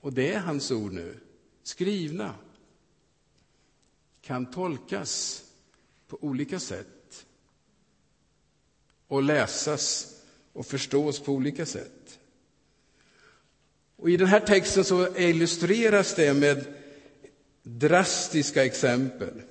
och 0.00 0.12
det 0.12 0.32
är 0.32 0.40
hans 0.40 0.70
ord 0.70 0.92
nu, 0.92 1.20
skrivna, 1.62 2.34
kan 4.20 4.50
tolkas 4.50 5.44
på 6.08 6.18
olika 6.20 6.58
sätt 6.58 7.26
och 9.08 9.22
läsas 9.22 10.14
och 10.52 10.66
förstås 10.66 11.20
på 11.20 11.32
olika 11.32 11.66
sätt. 11.66 12.18
Och 13.96 14.10
I 14.10 14.16
den 14.16 14.26
här 14.26 14.40
texten 14.40 14.84
så 14.84 15.16
illustreras 15.16 16.14
det 16.14 16.34
med 16.34 16.74
drastiska 17.62 18.64
exempel. 18.64 19.42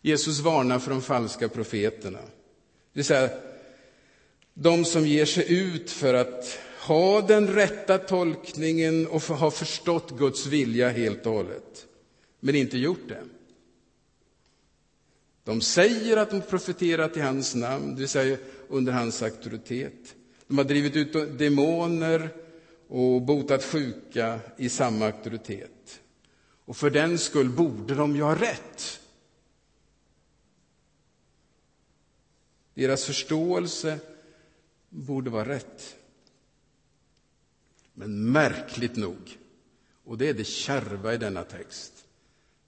Jesus 0.00 0.38
varnar 0.38 0.78
för 0.78 0.90
de 0.90 1.02
falska 1.02 1.48
profeterna. 1.48 2.18
Det 2.18 2.28
vill 2.92 3.04
säga, 3.04 3.30
de 4.54 4.84
som 4.84 5.06
ger 5.06 5.26
sig 5.26 5.54
ut 5.54 5.90
för 5.90 6.14
att 6.14 6.58
ha 6.78 7.20
den 7.20 7.48
rätta 7.48 7.98
tolkningen 7.98 9.06
och 9.06 9.22
ha 9.22 9.50
förstått 9.50 10.18
Guds 10.18 10.46
vilja 10.46 10.88
helt 10.88 11.26
och 11.26 11.32
hållet, 11.32 11.86
men 12.40 12.54
inte 12.54 12.78
gjort 12.78 13.08
det. 13.08 13.22
De 15.44 15.60
säger 15.60 16.16
att 16.16 16.30
de 16.30 16.40
profeterat 16.40 17.16
i 17.16 17.20
hans 17.20 17.54
namn, 17.54 17.94
det 17.94 18.00
vill 18.00 18.08
säga 18.08 18.38
under 18.68 18.92
hans 18.92 19.22
auktoritet. 19.22 20.14
De 20.46 20.58
har 20.58 20.64
drivit 20.64 20.96
ut 20.96 21.38
demoner 21.38 22.30
och 22.88 23.22
botat 23.22 23.64
sjuka 23.64 24.40
i 24.56 24.68
samma 24.68 25.06
auktoritet. 25.06 26.00
Och 26.64 26.76
för 26.76 26.90
den 26.90 27.18
skull 27.18 27.48
borde 27.50 27.94
de 27.94 28.16
ju 28.16 28.22
ha 28.22 28.34
rätt. 28.34 29.00
Deras 32.74 33.04
förståelse 33.04 33.98
borde 34.88 35.30
vara 35.30 35.48
rätt. 35.48 35.96
Men 37.94 38.32
märkligt 38.32 38.96
nog, 38.96 39.38
och 40.04 40.18
det 40.18 40.28
är 40.28 40.34
det 40.34 40.44
kärva 40.44 41.14
i 41.14 41.18
denna 41.18 41.44
text, 41.44 42.04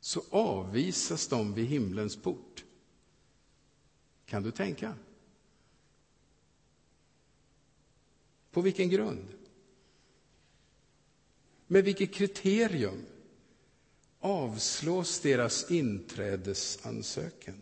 så 0.01 0.23
avvisas 0.31 1.29
de 1.29 1.55
vid 1.55 1.67
himlens 1.67 2.17
port. 2.17 2.54
Kan 4.27 4.43
du 4.43 4.51
tänka? 4.51 4.95
På 8.51 8.61
vilken 8.61 8.91
grund? 8.91 9.29
Med 11.67 11.85
vilket 11.85 12.15
kriterium 12.15 13.07
avslås 14.21 15.21
deras 15.21 15.71
inträdesansökan? 15.71 17.61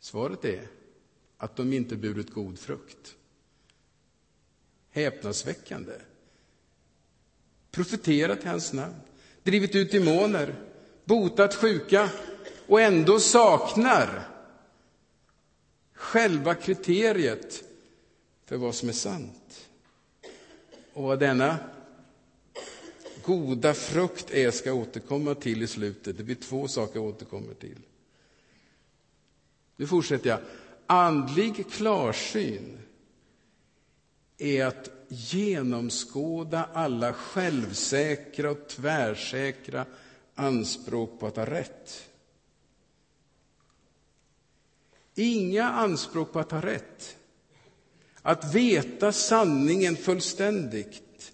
Svaret 0.00 0.44
är 0.44 0.68
att 1.36 1.56
de 1.56 1.72
inte 1.72 1.96
burit 1.96 2.30
god 2.30 2.58
frukt. 2.58 3.16
Häpnadsväckande. 4.90 6.00
Profeterat 7.70 8.44
i 8.44 8.48
hans 8.48 8.72
namn, 8.72 8.94
drivit 9.42 9.74
ut 9.74 9.92
demoner, 9.92 10.54
botat 11.04 11.54
sjuka 11.54 12.10
och 12.66 12.80
ändå 12.80 13.20
saknar 13.20 14.28
själva 15.92 16.54
kriteriet 16.54 17.64
för 18.44 18.56
vad 18.56 18.74
som 18.74 18.88
är 18.88 18.92
sant. 18.92 19.68
Och 20.92 21.02
vad 21.02 21.18
denna 21.18 21.58
goda 23.24 23.74
frukt 23.74 24.30
är 24.30 24.50
ska 24.50 24.68
jag 24.68 24.78
återkomma 24.78 25.34
till 25.34 25.62
i 25.62 25.66
slutet. 25.66 26.18
Det 26.18 26.24
blir 26.24 26.34
två 26.34 26.68
saker 26.68 26.96
jag 26.98 27.08
återkommer 27.08 27.54
till. 27.54 27.78
Nu 29.76 29.86
fortsätter 29.86 30.30
jag. 30.30 30.38
Andlig 30.86 31.70
klarsyn 31.70 32.78
är 34.38 34.66
att 34.66 34.90
genomskåda 35.08 36.68
alla 36.72 37.12
självsäkra 37.12 38.50
och 38.50 38.68
tvärsäkra 38.68 39.86
anspråk 40.34 41.20
på 41.20 41.26
att 41.26 41.36
ha 41.36 41.46
rätt. 41.46 42.08
Inga 45.14 45.64
anspråk 45.64 46.32
på 46.32 46.38
att 46.38 46.50
ha 46.50 46.60
rätt. 46.60 47.16
Att 48.22 48.54
veta 48.54 49.12
sanningen 49.12 49.96
fullständigt. 49.96 51.32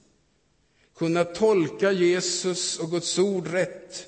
Kunna 0.96 1.24
tolka 1.24 1.92
Jesus 1.92 2.78
och 2.78 2.90
Guds 2.90 3.18
ord 3.18 3.46
rätt 3.46 4.06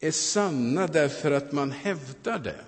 är 0.00 0.10
sanna 0.10 0.86
därför 0.86 1.30
att 1.30 1.52
man 1.52 1.70
hävdar 1.70 2.38
det. 2.38 2.64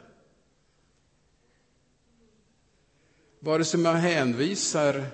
Vare 3.41 3.65
sig 3.65 3.81
man 3.81 3.97
hänvisar 3.97 5.05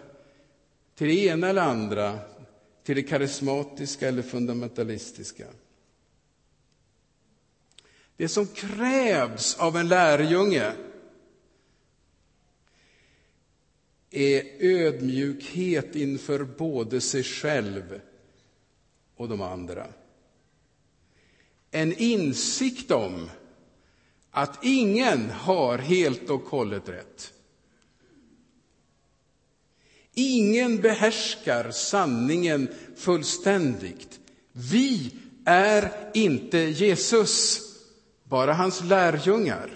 till 0.95 1.07
det 1.07 1.25
ena 1.25 1.49
eller 1.49 1.63
andra, 1.63 2.19
till 2.83 2.97
det 2.97 3.03
karismatiska 3.03 4.09
eller 4.09 4.23
fundamentalistiska. 4.23 5.47
Det 8.17 8.29
som 8.29 8.47
krävs 8.47 9.57
av 9.59 9.77
en 9.77 9.89
lärjunge 9.89 10.73
är 14.11 14.45
ödmjukhet 14.59 15.97
inför 15.97 16.45
både 16.45 17.01
sig 17.01 17.23
själv 17.23 18.01
och 19.17 19.29
de 19.29 19.43
andra. 19.43 19.87
En 21.71 21.93
insikt 21.93 22.91
om 22.91 23.31
att 24.31 24.65
ingen 24.65 25.31
har 25.31 25.79
helt 25.79 26.31
och 26.31 26.43
hållet 26.43 26.89
rätt. 26.89 27.33
Ingen 30.15 30.81
behärskar 30.81 31.71
sanningen 31.71 32.69
fullständigt. 32.97 34.21
Vi 34.53 35.15
är 35.45 36.11
inte 36.15 36.59
Jesus, 36.59 37.61
bara 38.35 38.53
hans 38.53 38.85
lärjungar. 38.85 39.71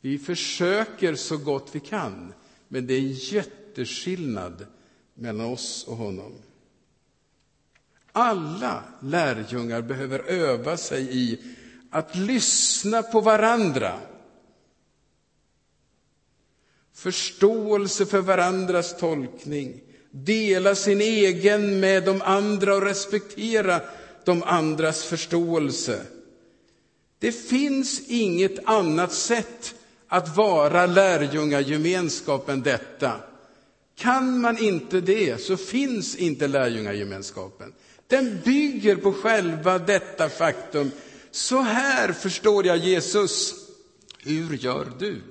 Vi 0.00 0.18
försöker 0.18 1.14
så 1.14 1.36
gott 1.36 1.68
vi 1.72 1.80
kan, 1.80 2.32
men 2.68 2.86
det 2.86 2.94
är 2.94 2.98
en 2.98 3.12
jätteskillnad 3.12 4.66
mellan 5.14 5.46
oss 5.46 5.84
och 5.88 5.96
honom. 5.96 6.32
Alla 8.12 8.82
lärjungar 9.00 9.82
behöver 9.82 10.18
öva 10.18 10.76
sig 10.76 11.08
i 11.10 11.38
att 11.90 12.16
lyssna 12.16 13.02
på 13.02 13.20
varandra 13.20 14.00
förståelse 16.92 18.06
för 18.06 18.20
varandras 18.20 18.98
tolkning, 18.98 19.80
dela 20.10 20.74
sin 20.74 21.00
egen 21.00 21.80
med 21.80 22.04
de 22.04 22.22
andra 22.22 22.74
och 22.74 22.82
respektera 22.82 23.80
de 24.24 24.42
andras 24.42 25.04
förståelse. 25.04 26.06
Det 27.18 27.32
finns 27.32 28.00
inget 28.06 28.68
annat 28.68 29.12
sätt 29.12 29.74
att 30.08 30.36
vara 30.36 30.86
lärjungagemenskap 30.86 32.48
än 32.48 32.62
detta. 32.62 33.20
Kan 33.94 34.40
man 34.40 34.58
inte 34.58 35.00
det, 35.00 35.40
så 35.40 35.56
finns 35.56 36.16
inte 36.16 36.48
lärjungagemenskapen. 36.48 37.72
Den 38.06 38.40
bygger 38.44 38.96
på 38.96 39.12
själva 39.12 39.78
detta 39.78 40.28
faktum. 40.28 40.90
Så 41.30 41.60
här 41.60 42.12
förstår 42.12 42.66
jag 42.66 42.76
Jesus. 42.76 43.54
Hur 44.18 44.56
gör 44.56 44.92
du? 44.98 45.22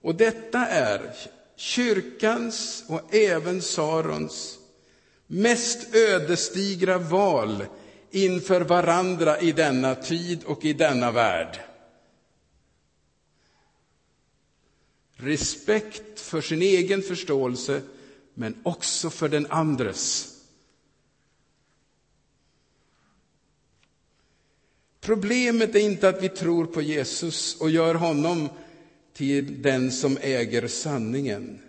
Och 0.00 0.14
detta 0.14 0.66
är 0.66 1.14
kyrkans 1.56 2.84
och 2.88 3.14
även 3.14 3.62
Sarons 3.62 4.57
mest 5.28 5.94
ödesdigra 5.94 6.98
val 6.98 7.64
inför 8.10 8.60
varandra 8.60 9.40
i 9.40 9.52
denna 9.52 9.94
tid 9.94 10.44
och 10.44 10.64
i 10.64 10.72
denna 10.72 11.10
värld. 11.10 11.60
Respekt 15.12 16.20
för 16.20 16.40
sin 16.40 16.62
egen 16.62 17.02
förståelse, 17.02 17.82
men 18.34 18.60
också 18.62 19.10
för 19.10 19.28
den 19.28 19.46
andres. 19.46 20.34
Problemet 25.00 25.74
är 25.74 25.80
inte 25.80 26.08
att 26.08 26.22
vi 26.22 26.28
tror 26.28 26.66
på 26.66 26.82
Jesus 26.82 27.60
och 27.60 27.70
gör 27.70 27.94
honom 27.94 28.48
till 29.12 29.62
den 29.62 29.92
som 29.92 30.18
äger 30.20 30.68
sanningen. 30.68 31.67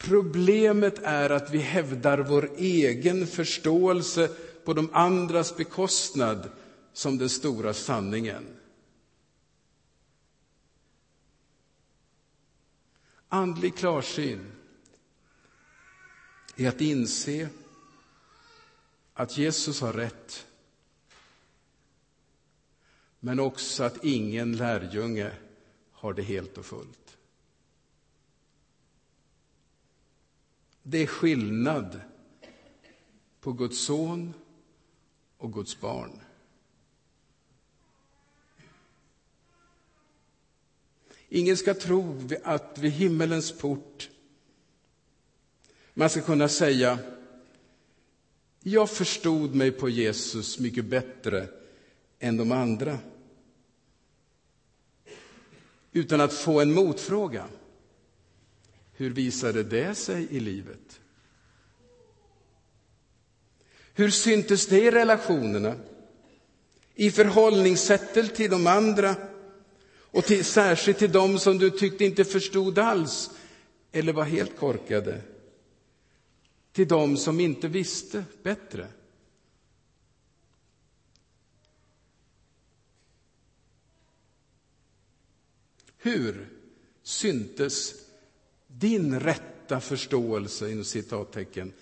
Problemet 0.00 0.98
är 0.98 1.30
att 1.30 1.50
vi 1.50 1.58
hävdar 1.58 2.18
vår 2.18 2.50
egen 2.56 3.26
förståelse 3.26 4.30
på 4.64 4.72
de 4.72 4.90
andras 4.92 5.56
bekostnad 5.56 6.50
som 6.92 7.18
den 7.18 7.28
stora 7.28 7.74
sanningen. 7.74 8.46
Andlig 13.28 13.76
klarsyn 13.76 14.52
är 16.56 16.68
att 16.68 16.80
inse 16.80 17.48
att 19.14 19.38
Jesus 19.38 19.80
har 19.80 19.92
rätt 19.92 20.46
men 23.20 23.40
också 23.40 23.84
att 23.84 24.04
ingen 24.04 24.56
lärjunge 24.56 25.32
har 25.92 26.12
det 26.12 26.22
helt 26.22 26.58
och 26.58 26.66
fullt. 26.66 26.99
Det 30.90 30.98
är 30.98 31.06
skillnad 31.06 32.00
på 33.40 33.52
Guds 33.52 33.78
son 33.78 34.34
och 35.38 35.52
Guds 35.52 35.80
barn. 35.80 36.20
Ingen 41.28 41.56
ska 41.56 41.74
tro 41.74 42.28
att 42.44 42.78
vid 42.78 42.92
himmelens 42.92 43.58
port 43.58 44.10
man 45.94 46.10
ska 46.10 46.20
kunna 46.20 46.48
säga 46.48 46.98
jag 48.60 48.90
förstod 48.90 49.54
mig 49.54 49.70
på 49.70 49.88
Jesus 49.88 50.58
mycket 50.58 50.84
bättre 50.84 51.48
än 52.18 52.36
de 52.36 52.52
andra. 52.52 52.98
Utan 55.92 56.20
att 56.20 56.32
få 56.32 56.60
en 56.60 56.74
motfråga. 56.74 57.48
Hur 59.00 59.10
visade 59.10 59.62
det 59.62 59.94
sig 59.94 60.26
i 60.30 60.40
livet? 60.40 61.00
Hur 63.94 64.10
syntes 64.10 64.66
det 64.66 64.80
i 64.80 64.90
relationerna? 64.90 65.76
I 66.94 67.10
förhållningssättet 67.10 68.34
till 68.34 68.50
de 68.50 68.66
andra 68.66 69.16
och 69.92 70.24
till, 70.24 70.44
särskilt 70.44 70.98
till 70.98 71.12
dem 71.12 71.38
som 71.38 71.58
du 71.58 71.70
tyckte 71.70 72.04
inte 72.04 72.24
förstod 72.24 72.78
alls 72.78 73.30
eller 73.92 74.12
var 74.12 74.24
helt 74.24 74.56
korkade? 74.56 75.20
Till 76.72 76.88
dem 76.88 77.16
som 77.16 77.40
inte 77.40 77.68
visste 77.68 78.24
bättre? 78.42 78.88
Hur 85.96 86.48
syntes 87.02 87.99
din 88.80 89.20
rätta 89.20 89.80
förståelse, 89.80 90.70
inom 90.70 90.84
citattecken, 90.84 91.72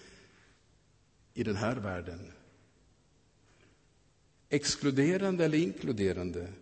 i 1.35 1.43
den 1.45 1.57
här 1.57 1.77
världen? 1.77 2.33
Exkluderande 4.49 5.45
eller 5.45 5.59
inkluderande? 5.59 6.53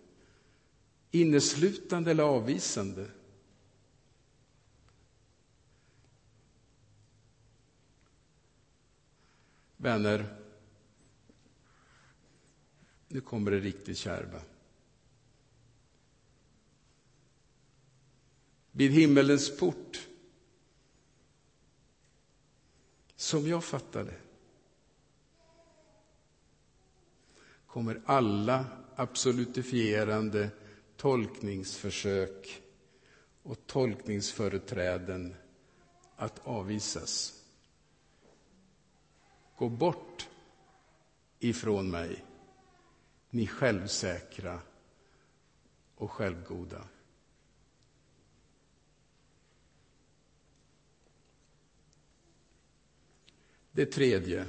Inneslutande 1.11 2.11
eller 2.11 2.23
avvisande? 2.23 3.07
Vänner, 9.77 10.37
nu 13.09 13.21
kommer 13.21 13.51
det 13.51 13.61
riktigt 13.61 13.99
kärva. 13.99 14.41
vid 18.77 18.91
himmelens 18.93 19.57
port. 19.57 20.09
Som 23.17 23.47
jag 23.47 23.65
fattar 23.65 24.05
det 24.05 24.15
kommer 27.67 28.01
alla 28.05 28.65
absolutifierande 28.97 30.51
tolkningsförsök 30.97 32.63
och 33.43 33.67
tolkningsföreträden 33.67 35.35
att 36.17 36.47
avvisas. 36.47 37.43
Gå 39.57 39.69
bort 39.69 40.29
ifrån 41.39 41.91
mig, 41.91 42.25
ni 43.31 43.47
självsäkra 43.47 44.61
och 45.97 46.11
självgoda. 46.11 46.85
Det 53.77 53.87
tredje. 53.87 54.47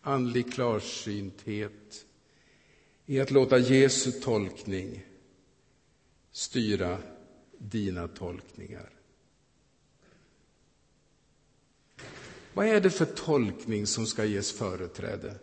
Andlig 0.00 0.52
klarsynthet 0.52 2.06
är 3.06 3.22
att 3.22 3.30
låta 3.30 3.58
Jesu 3.58 4.12
tolkning 4.12 5.06
styra 6.30 6.98
dina 7.58 8.08
tolkningar. 8.08 8.90
Vad 12.54 12.66
är 12.66 12.80
det 12.80 12.90
för 12.90 13.04
tolkning 13.04 13.86
som 13.86 14.06
ska 14.06 14.24
ges 14.24 14.52
företräde? 14.52 15.38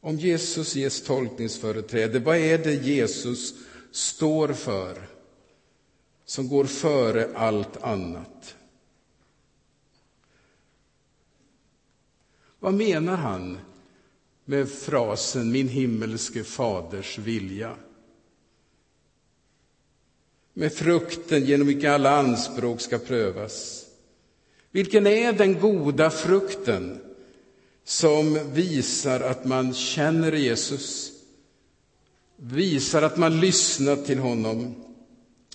Om 0.00 0.16
Jesus 0.16 0.76
ges 0.76 1.02
tolkningsföreträde, 1.02 2.18
vad 2.18 2.36
är 2.36 2.58
det 2.58 2.74
Jesus 2.74 3.54
står 3.90 4.52
för? 4.52 5.15
Som 6.26 6.48
går 6.48 6.64
före 6.64 7.28
allt 7.34 7.82
annat. 7.82 8.56
Vad 12.58 12.74
menar 12.74 13.16
han 13.16 13.58
med 14.44 14.68
frasen 14.68 15.52
min 15.52 15.68
himmelske 15.68 16.44
faders 16.44 17.18
vilja? 17.18 17.76
Med 20.52 20.72
frukten 20.72 21.44
genom 21.44 21.66
vilken 21.66 21.92
alla 21.92 22.18
anspråk 22.18 22.80
ska 22.80 22.98
prövas. 22.98 23.86
Vilken 24.70 25.06
är 25.06 25.32
den 25.32 25.60
goda 25.60 26.10
frukten 26.10 27.00
som 27.84 28.52
visar 28.52 29.20
att 29.20 29.44
man 29.44 29.74
känner 29.74 30.32
Jesus, 30.32 31.12
visar 32.36 33.02
att 33.02 33.16
man 33.16 33.40
lyssnar 33.40 33.96
till 33.96 34.18
honom, 34.18 34.85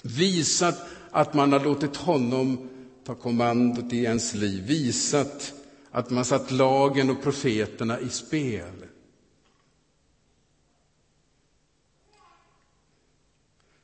Visat 0.02 0.88
att 1.12 1.34
man 1.34 1.52
har 1.52 1.60
låtit 1.60 1.96
honom 1.96 2.70
ta 3.04 3.16
kommandot 3.16 3.94
i 3.94 4.04
ens 4.04 4.34
liv. 4.34 4.64
Visat 4.64 5.54
att 5.92 6.10
man 6.10 6.26
satt 6.26 6.52
lagen 6.52 7.10
och 7.10 7.24
profeterna 7.24 8.00
i 8.00 8.10
spel. 8.10 8.86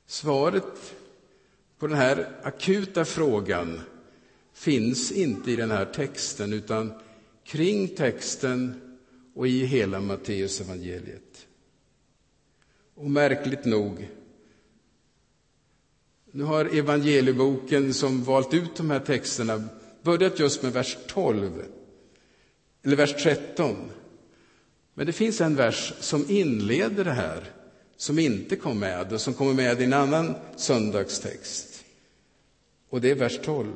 Svaret 0.06 0.96
på 1.78 1.88
den 1.88 1.98
här 1.98 2.40
akuta 2.44 3.06
frågan 3.06 3.82
finns 4.54 5.12
inte 5.12 5.52
i 5.52 5.56
den 5.56 5.72
här 5.72 5.86
texten 5.86 6.54
utan 6.54 6.94
kring 7.44 7.88
texten 7.88 8.82
och 9.36 9.48
i 9.48 9.66
hela 9.66 10.00
Matteusevangeliet. 10.00 11.48
Och 12.96 13.10
märkligt 13.10 13.66
nog 13.66 14.08
nu 16.38 16.44
har 16.44 16.66
evangelieboken 16.66 17.94
som 17.94 18.24
valt 18.24 18.54
ut 18.54 18.76
de 18.76 18.90
här 18.90 19.00
texterna 19.00 19.64
börjat 20.02 20.40
just 20.40 20.64
med 20.64 20.74
vers 20.74 20.98
12, 21.08 21.64
eller 22.84 22.96
vers 22.96 23.24
13. 23.24 23.76
Men 24.94 25.06
det 25.06 25.14
finns 25.14 25.42
en 25.42 25.56
vers 25.56 25.94
som 26.00 26.26
inleder 26.30 27.04
det 27.04 27.12
här, 27.12 27.52
som 27.96 28.20
inte 28.20 28.56
kom 28.56 28.80
med 28.80 29.14
och 29.14 29.22
som 29.22 29.34
kommer 29.34 29.54
med 29.54 29.82
i 29.82 29.84
en 29.84 29.94
annan 29.94 30.36
söndagstext. 30.56 31.86
Och 32.90 33.02
det 33.02 33.12
är 33.12 33.16
vers 33.16 33.40
12. 33.44 33.74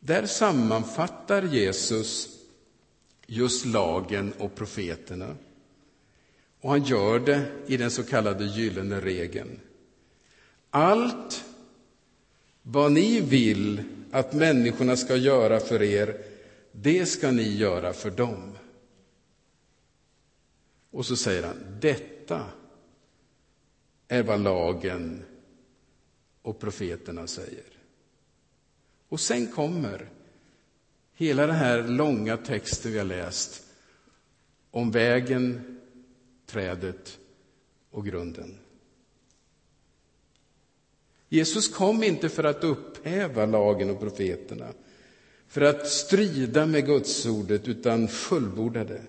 Där 0.00 0.26
sammanfattar 0.26 1.42
Jesus 1.42 2.28
just 3.26 3.66
lagen 3.66 4.32
och 4.38 4.54
profeterna. 4.54 5.36
Och 6.60 6.70
han 6.70 6.84
gör 6.84 7.18
det 7.18 7.46
i 7.66 7.76
den 7.76 7.90
så 7.90 8.02
kallade 8.02 8.44
gyllene 8.44 9.00
regeln. 9.00 9.60
Allt 10.76 11.44
vad 12.62 12.92
ni 12.92 13.20
vill 13.20 13.82
att 14.10 14.32
människorna 14.32 14.96
ska 14.96 15.16
göra 15.16 15.60
för 15.60 15.82
er, 15.82 16.24
det 16.72 17.06
ska 17.06 17.30
ni 17.30 17.56
göra 17.56 17.92
för 17.92 18.10
dem. 18.10 18.52
Och 20.90 21.06
så 21.06 21.16
säger 21.16 21.42
han, 21.42 21.78
detta 21.80 22.46
är 24.08 24.22
vad 24.22 24.40
lagen 24.40 25.24
och 26.42 26.58
profeterna 26.58 27.26
säger. 27.26 27.64
Och 29.08 29.20
sen 29.20 29.46
kommer 29.46 30.08
hela 31.14 31.46
den 31.46 31.56
här 31.56 31.88
långa 31.88 32.36
texten 32.36 32.92
vi 32.92 32.98
har 32.98 33.04
läst 33.04 33.62
om 34.70 34.90
vägen, 34.90 35.78
trädet 36.46 37.18
och 37.90 38.06
grunden. 38.06 38.58
Jesus 41.28 41.68
kom 41.68 42.02
inte 42.02 42.28
för 42.28 42.44
att 42.44 42.64
upphäva 42.64 43.46
lagen 43.46 43.90
och 43.90 44.00
profeterna, 44.00 44.66
för 45.48 45.60
att 45.60 45.88
strida 45.88 46.66
med 46.66 46.86
Gudsordet, 46.86 47.68
utan 47.68 48.08
fullborda 48.08 48.84
det. 48.84 49.02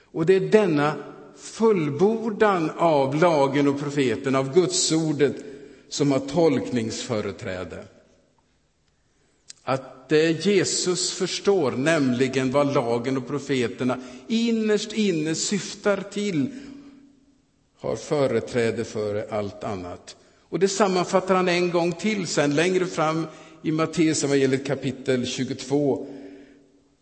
Och 0.00 0.26
det 0.26 0.34
är 0.34 0.40
denna 0.40 0.94
fullbordan 1.36 2.70
av 2.70 3.14
lagen 3.14 3.68
och 3.68 3.80
profeterna, 3.80 4.38
av 4.38 4.54
Gudsordet, 4.54 5.36
som 5.88 6.12
har 6.12 6.18
tolkningsföreträde. 6.18 7.84
Att 9.62 10.08
det 10.08 10.46
Jesus 10.46 11.10
förstår, 11.10 11.72
nämligen 11.72 12.50
vad 12.50 12.74
lagen 12.74 13.16
och 13.16 13.26
profeterna 13.26 14.00
innerst 14.28 14.92
inne 14.92 15.34
syftar 15.34 16.04
till, 16.12 16.50
har 17.78 17.96
företräde 17.96 18.84
före 18.84 19.26
allt 19.30 19.64
annat. 19.64 20.16
Och 20.52 20.58
det 20.58 20.68
sammanfattar 20.68 21.34
han 21.34 21.48
en 21.48 21.70
gång 21.70 21.92
till 21.92 22.26
sen 22.26 22.54
längre 22.54 22.86
fram 22.86 23.26
i 23.62 23.72
Matteus 23.72 24.24
evangeliet 24.24 24.66
kapitel 24.66 25.26
22. 25.26 26.06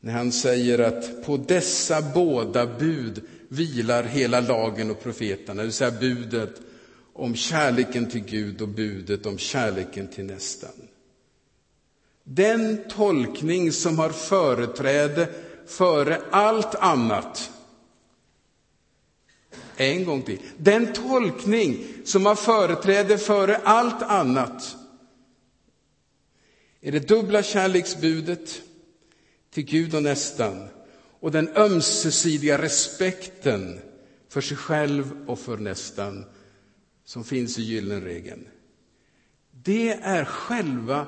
När 0.01 0.13
han 0.13 0.33
säger 0.33 0.79
att 0.79 1.27
på 1.27 1.37
dessa 1.37 2.03
båda 2.15 2.67
bud 2.67 3.23
vilar 3.49 4.05
hela 4.05 4.41
lagen 4.41 4.91
och 4.91 5.03
profeterna, 5.03 5.55
det 5.55 5.63
vill 5.63 5.73
säga 5.73 5.91
budet 5.91 6.61
om 7.13 7.35
kärleken 7.35 8.11
till 8.11 8.25
Gud 8.25 8.63
och 8.63 8.69
budet 8.69 9.27
om 9.27 9.39
kärleken 9.39 10.09
till 10.09 10.25
nästan. 10.25 10.71
Den 12.25 12.79
tolkning 12.89 13.73
som 13.73 13.99
har 13.99 14.11
företräde 14.11 15.29
före 15.67 16.21
allt 16.31 16.75
annat 16.75 17.51
en 19.81 20.05
gång 20.05 20.23
till. 20.23 20.39
Den 20.57 20.93
tolkning 20.93 21.87
som 22.05 22.27
har 22.27 22.35
företräde 22.35 23.19
före 23.19 23.57
allt 23.57 24.03
annat 24.03 24.77
är 26.81 26.93
det 26.93 27.09
dubbla 27.09 27.43
kärleksbudet 27.43 28.63
till 29.51 29.65
Gud 29.65 29.95
och 29.95 30.03
nästan 30.03 30.69
och 31.21 31.31
den 31.31 31.49
ömsesidiga 31.57 32.63
respekten 32.63 33.81
för 34.29 34.41
sig 34.41 34.57
själv 34.57 35.25
och 35.27 35.39
för 35.39 35.57
nästan 35.57 36.25
som 37.05 37.25
finns 37.25 37.59
i 37.59 37.63
gyllenregeln. 37.63 38.49
Det 39.65 39.91
är 39.93 40.25
själva 40.25 41.07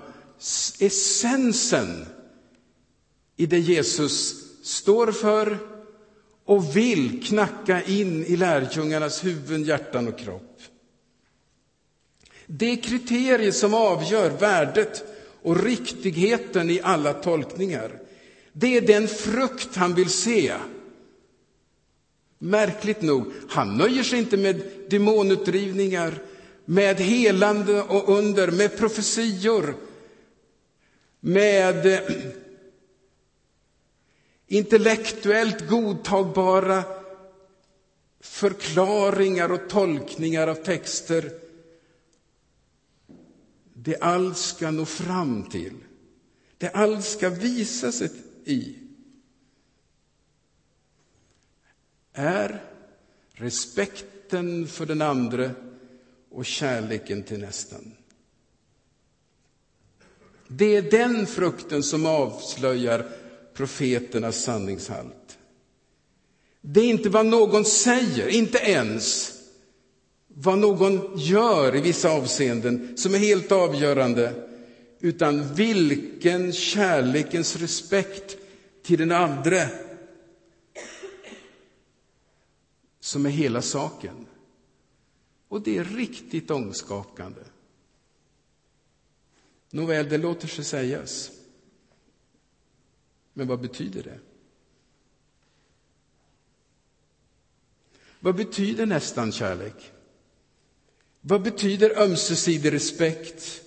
essensen 0.79 2.07
i 3.37 3.47
det 3.47 3.59
Jesus 3.59 4.45
står 4.63 5.13
för 5.13 5.72
och 6.53 6.77
vill 6.77 7.23
knacka 7.25 7.83
in 7.83 8.25
i 8.25 8.37
lärjungarnas 8.37 9.25
huvuden, 9.25 9.65
hjärtan 9.65 10.09
och 10.09 10.19
kropp. 10.19 10.63
Det 12.47 12.77
kriterier 12.77 13.53
som 13.53 13.75
avgör 13.75 14.31
värdet 14.31 15.05
och 15.43 15.65
riktigheten 15.65 16.71
i 16.71 16.81
alla 16.83 17.13
tolkningar, 17.13 17.99
det 18.53 18.77
är 18.77 18.81
den 18.81 19.09
frukt 19.09 19.77
han 19.77 19.95
vill 19.95 20.11
se. 20.11 20.53
Märkligt 22.39 23.03
nog, 23.03 23.33
han 23.49 23.77
nöjer 23.77 24.03
sig 24.03 24.19
inte 24.19 24.37
med 24.37 24.63
demonutdrivningar, 24.91 26.15
med 26.65 27.01
helande 27.01 27.83
och 27.83 28.19
under, 28.19 28.51
med 28.51 28.79
profetior, 28.79 29.75
med 31.21 31.87
eh, 31.87 32.01
intellektuellt 34.53 35.69
godtagbara 35.69 36.85
förklaringar 38.21 39.53
och 39.53 39.69
tolkningar 39.69 40.47
av 40.47 40.55
texter. 40.55 41.33
Det 43.75 43.97
allt 44.01 44.39
ska 44.39 44.71
nå 44.71 44.85
fram 44.85 45.45
till, 45.45 45.77
det 46.59 46.69
allt 46.69 47.05
ska 47.05 47.31
visa 47.31 47.93
sig 47.93 48.11
i. 48.45 48.77
Är 52.13 52.65
respekten 53.33 54.67
för 54.67 54.87
den 54.87 55.03
andre 55.03 55.51
och 56.31 56.47
kärleken 56.47 57.23
till 57.23 57.41
nästan. 57.41 57.93
Det 60.49 60.77
är 60.77 60.91
den 60.91 61.27
frukten 61.27 61.83
som 61.83 62.07
avslöjar 62.07 63.22
profeternas 63.55 64.43
sanningshalt. 64.43 65.39
Det 66.61 66.81
är 66.81 66.85
inte 66.89 67.09
vad 67.09 67.27
någon 67.27 67.65
säger, 67.65 68.29
inte 68.29 68.59
ens 68.59 69.33
vad 70.29 70.59
någon 70.59 71.19
gör 71.19 71.77
i 71.77 71.81
vissa 71.81 72.11
avseenden 72.11 72.97
som 72.97 73.15
är 73.15 73.19
helt 73.19 73.53
avgörande, 73.53 74.49
utan 75.01 75.55
vilken 75.55 76.53
kärlekens 76.53 77.57
respekt 77.57 78.37
till 78.83 78.99
den 78.99 79.13
andre 79.13 79.69
som 83.01 83.27
är 83.27 83.31
hela 83.31 83.63
saken. 83.63 84.27
Och 85.49 85.63
det 85.63 85.79
är 85.79 85.85
riktigt 85.85 86.51
ångskakande. 86.51 87.41
Nåväl, 89.71 90.09
det 90.09 90.19
låter 90.19 90.49
sig 90.49 90.65
sägas. 90.65 91.31
Men 93.33 93.47
vad 93.47 93.61
betyder 93.61 94.03
det? 94.03 94.19
Vad 98.21 98.37
betyder 98.37 98.87
nästan 98.87 99.33
kärlek? 99.33 99.93
Vad 101.21 101.43
betyder 101.43 102.03
ömsesidig 102.03 102.73
respekt? 102.73 103.63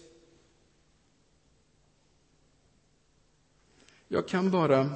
Jag 4.08 4.28
kan 4.28 4.52
bara 4.52 4.90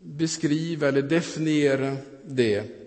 beskriva 0.00 0.88
eller 0.88 1.02
definiera 1.02 1.96
det 2.24 2.84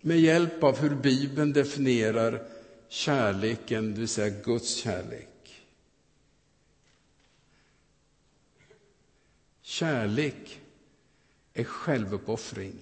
med 0.00 0.20
hjälp 0.20 0.62
av 0.62 0.78
hur 0.78 0.94
Bibeln 0.94 1.52
definierar 1.52 2.46
kärleken, 2.88 3.94
det 3.94 4.00
vill 4.00 4.08
säga 4.08 4.42
Guds 4.44 4.74
kärlek. 4.74 5.33
Kärlek 9.66 10.60
är 11.52 11.64
självuppoffring 11.64 12.74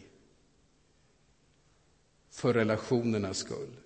för 2.31 2.55
relationernas 2.55 3.39
skull. 3.39 3.77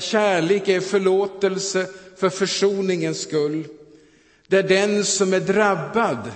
Kärlek 0.00 0.68
är 0.68 0.80
förlåtelse 0.80 1.86
för 2.16 2.30
försoningens 2.30 3.20
skull. 3.20 3.68
Där 4.46 4.62
den 4.62 5.04
som 5.04 5.32
är 5.32 5.40
drabbad 5.40 6.32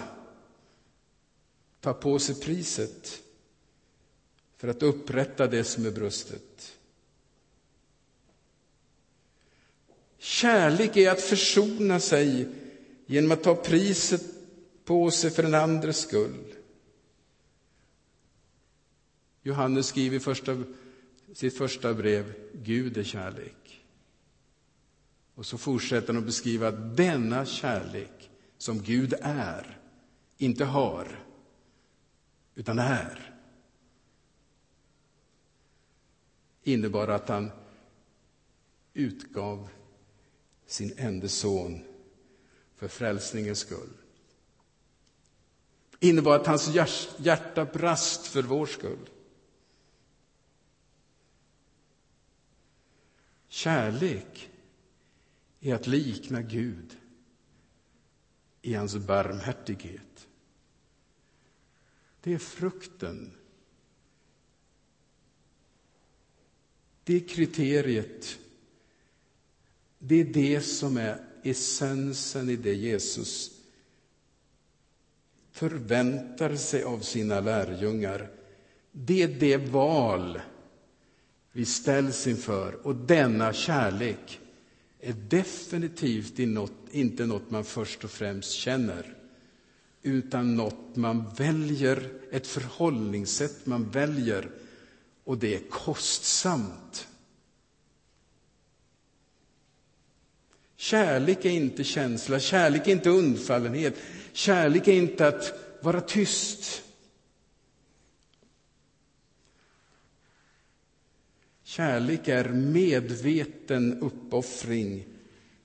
tar 1.81 1.95
på 1.95 2.19
sig 2.19 2.35
priset 2.41 3.23
för 4.57 4.69
att 4.69 4.83
upprätta 4.83 5.47
det 5.47 5.65
som 5.65 5.87
är 5.87 5.91
brustet. 5.91 6.77
Kärlek 10.25 10.97
är 10.97 11.11
att 11.11 11.21
försona 11.21 12.01
sig 12.01 12.49
genom 13.07 13.33
att 13.33 13.43
ta 13.43 13.55
priset 13.55 14.23
på 14.85 15.11
sig 15.11 15.31
för 15.31 15.43
den 15.43 15.55
andres 15.55 15.99
skull. 15.99 16.55
Johannes 19.43 19.87
skriver 19.87 20.17
i 20.17 20.21
första, 20.21 20.63
sitt 21.33 21.59
första 21.59 21.95
brev, 21.95 22.35
Gud 22.53 22.99
är 22.99 23.03
kärlek. 23.03 23.85
Och 25.35 25.47
så 25.47 25.59
fortsätter 25.59 26.07
han 26.07 26.17
att 26.17 26.27
beskriva 26.27 26.69
att 26.69 26.97
denna 26.97 27.47
kärlek 27.47 28.31
som 28.59 28.83
Gud 28.83 29.15
är, 29.23 29.79
inte 30.39 30.65
har, 30.65 31.25
utan 32.55 32.79
är, 32.79 33.35
innebar 36.63 37.09
att 37.09 37.29
han 37.29 37.51
utgav 38.95 39.69
sin 40.67 40.95
enda 40.97 41.29
son 41.29 41.85
för 42.75 42.89
frälsningens 42.89 43.59
skull. 43.59 43.93
Innebar 46.01 46.37
att 46.37 46.47
hans 46.47 46.71
hjärta 47.19 47.65
brast 47.65 48.27
för 48.27 48.43
vår 48.43 48.67
skull. 48.67 49.11
Kärlek 53.49 54.51
är 55.61 55.75
att 55.75 55.87
likna 55.87 56.43
Gud 56.43 56.97
i 58.63 58.75
hans 58.75 58.97
barmhärtighet. 58.97 60.29
Det 62.21 62.35
är 62.35 62.39
frukten. 62.39 63.35
Det 67.05 67.15
är 67.15 67.29
kriteriet 67.29 68.39
det 70.07 70.21
är 70.21 70.25
det 70.25 70.61
som 70.61 70.97
är 70.97 71.21
essensen 71.43 72.49
i 72.49 72.57
det 72.57 72.75
Jesus 72.75 73.51
förväntar 75.53 76.57
sig 76.57 76.83
av 76.83 76.99
sina 76.99 77.41
lärjungar. 77.41 78.31
Det 78.93 79.23
är 79.23 79.29
det 79.29 79.57
val 79.57 80.41
vi 81.53 81.65
ställs 81.65 82.27
inför. 82.27 82.87
Och 82.87 82.97
denna 82.97 83.53
kärlek 83.53 84.41
är 85.01 85.13
definitivt 85.13 86.39
inte 86.91 87.27
något 87.27 87.51
man 87.51 87.65
först 87.65 88.05
och 88.05 88.11
främst 88.11 88.51
känner 88.51 89.17
utan 90.03 90.57
något 90.57 90.97
man 90.97 91.25
väljer, 91.37 92.13
ett 92.31 92.47
förhållningssätt 92.47 93.67
man 93.67 93.91
väljer, 93.91 94.51
och 95.25 95.39
det 95.39 95.55
är 95.55 95.69
kostsamt. 95.71 97.09
Kärlek 100.77 101.45
är 101.45 101.51
inte 101.51 101.85
känsla, 101.85 102.41
kärlek 102.41 102.89
är 102.89 102.93
inte 102.93 103.11
undfallenhet, 103.11 103.95
kärlek 104.33 104.89
är 104.89 104.93
inte 104.93 105.29
att 105.29 105.53
vara 105.83 106.01
tyst. 106.01 106.83
Kärlek 111.63 112.29
är 112.29 112.49
medveten 112.49 114.01
uppoffring 114.03 115.07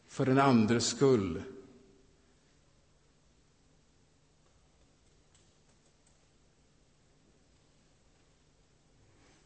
för 0.08 0.26
den 0.26 0.40
andres 0.40 0.88
skull. 0.88 1.42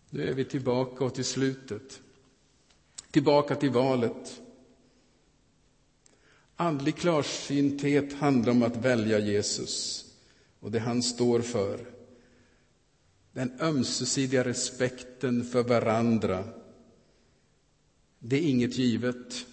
Nu 0.09 0.29
är 0.29 0.33
vi 0.33 0.45
tillbaka 0.45 1.05
och 1.05 1.15
till 1.15 1.25
slutet. 1.25 2.01
Tillbaka 3.11 3.55
till 3.55 3.69
valet. 3.69 4.42
Andlig 6.63 6.95
klarsynthet 6.95 8.13
handlar 8.13 8.51
om 8.51 8.63
att 8.63 8.75
välja 8.75 9.19
Jesus 9.19 10.05
och 10.59 10.71
det 10.71 10.79
han 10.79 11.03
står 11.03 11.39
för. 11.39 11.79
Den 13.31 13.61
ömsesidiga 13.61 14.43
respekten 14.43 15.45
för 15.45 15.63
varandra. 15.63 16.43
Det 18.19 18.35
är 18.35 18.41
inget 18.41 18.77
givet. 18.77 19.45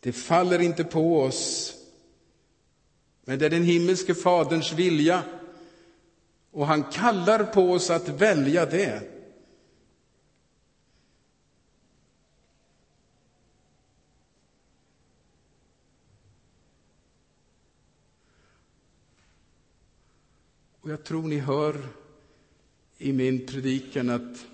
Det 0.00 0.12
faller 0.12 0.58
inte 0.58 0.84
på 0.84 1.20
oss. 1.20 1.74
Men 3.24 3.38
det 3.38 3.46
är 3.46 3.50
den 3.50 3.64
himmelske 3.64 4.14
Faderns 4.14 4.72
vilja 4.72 5.22
och 6.50 6.66
han 6.66 6.82
kallar 6.82 7.44
på 7.44 7.72
oss 7.72 7.90
att 7.90 8.08
välja 8.08 8.66
det. 8.66 9.17
Och 20.88 20.92
jag 20.92 21.04
tror 21.04 21.22
ni 21.22 21.38
hör 21.38 21.76
i 22.98 23.12
min 23.12 23.46
predikan 23.46 24.10
att 24.10 24.46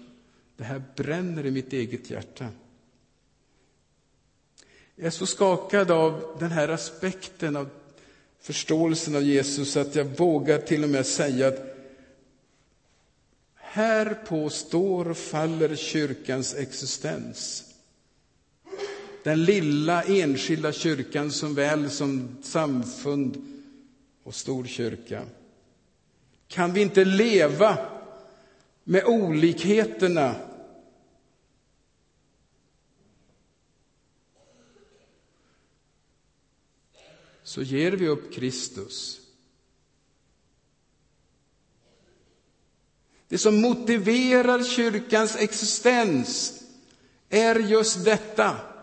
det 0.57 0.65
här 0.65 0.83
bränner 0.97 1.47
i 1.47 1.51
mitt 1.51 1.73
eget 1.73 2.11
hjärta. 2.11 2.49
Jag 4.97 5.07
är 5.07 5.11
så 5.11 5.27
skakad 5.27 5.91
av 5.91 6.37
den 6.41 6.51
här 6.51 6.69
aspekten 6.69 7.57
av 7.57 7.69
förståelsen 8.41 9.17
av 9.17 9.23
Jesus 9.23 9.77
att 9.77 9.95
jag 9.95 10.05
vågar 10.05 10.59
till 10.59 10.85
och 10.85 10.91
med 10.91 11.07
säga 11.07 11.49
att 11.49 11.77
här 13.55 14.15
på 14.15 14.51
står 14.51 15.11
och 15.11 15.17
faller 15.17 15.77
kyrkans 15.77 16.55
existens. 16.55 17.65
Den 19.23 19.45
lilla 19.45 20.03
enskilda 20.03 20.73
kyrkan 20.73 21.33
som 21.33 21.55
väl 21.55 21.91
som 21.91 22.37
samfund 22.43 23.47
och 24.23 24.35
stor 24.35 24.65
kyrka. 24.65 25.23
Kan 26.49 26.73
vi 26.73 26.83
inte 26.83 27.05
leva 27.05 27.79
med 28.85 29.05
olikheterna 29.05 30.35
så 37.43 37.63
ger 37.63 37.93
vi 37.93 38.09
upp 38.09 38.35
Kristus. 38.35 39.21
Det 43.29 43.39
som 43.39 43.61
motiverar 43.61 44.63
kyrkans 44.63 45.37
existens 45.37 46.63
är 47.29 47.55
just 47.55 48.05
detta. 48.05 48.74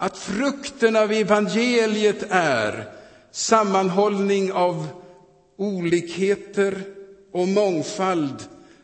Att 0.00 0.16
frukten 0.18 0.96
av 0.96 1.12
evangeliet 1.12 2.22
är 2.30 2.92
sammanhållning 3.30 4.52
av 4.52 4.86
olikheter 5.56 6.82
och 7.32 7.48
mångfald, 7.48 8.42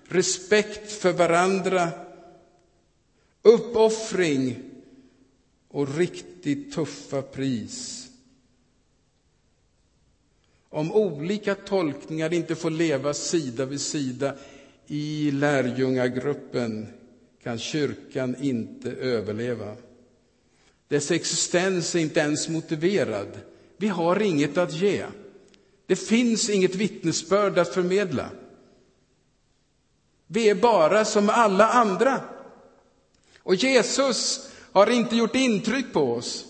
respekt 0.08 0.92
för 0.92 1.12
varandra, 1.12 1.88
uppoffring 3.42 4.56
och 5.68 5.96
riktigt 5.96 6.72
tuffa 6.74 7.22
pris. 7.22 8.08
Om 10.68 10.92
olika 10.92 11.54
tolkningar 11.54 12.32
inte 12.32 12.54
får 12.54 12.70
leva 12.70 13.14
sida 13.14 13.64
vid 13.64 13.80
sida 13.80 14.34
i 14.86 15.30
lärjungagruppen 15.30 16.86
kan 17.42 17.58
kyrkan 17.58 18.36
inte 18.40 18.90
överleva. 18.90 19.76
Dess 20.88 21.10
existens 21.10 21.94
är 21.94 21.98
inte 21.98 22.20
ens 22.20 22.48
motiverad. 22.48 23.40
Vi 23.76 23.88
har 23.88 24.22
inget 24.22 24.58
att 24.58 24.72
ge. 24.72 25.06
Det 25.86 25.96
finns 25.96 26.50
inget 26.50 26.74
vittnesbörd 26.74 27.58
att 27.58 27.74
förmedla. 27.74 28.30
Vi 30.26 30.48
är 30.48 30.54
bara 30.54 31.04
som 31.04 31.30
alla 31.30 31.68
andra. 31.68 32.20
Och 33.38 33.54
Jesus 33.54 34.48
har 34.72 34.90
inte 34.90 35.16
gjort 35.16 35.34
intryck 35.34 35.92
på 35.92 36.12
oss. 36.12 36.44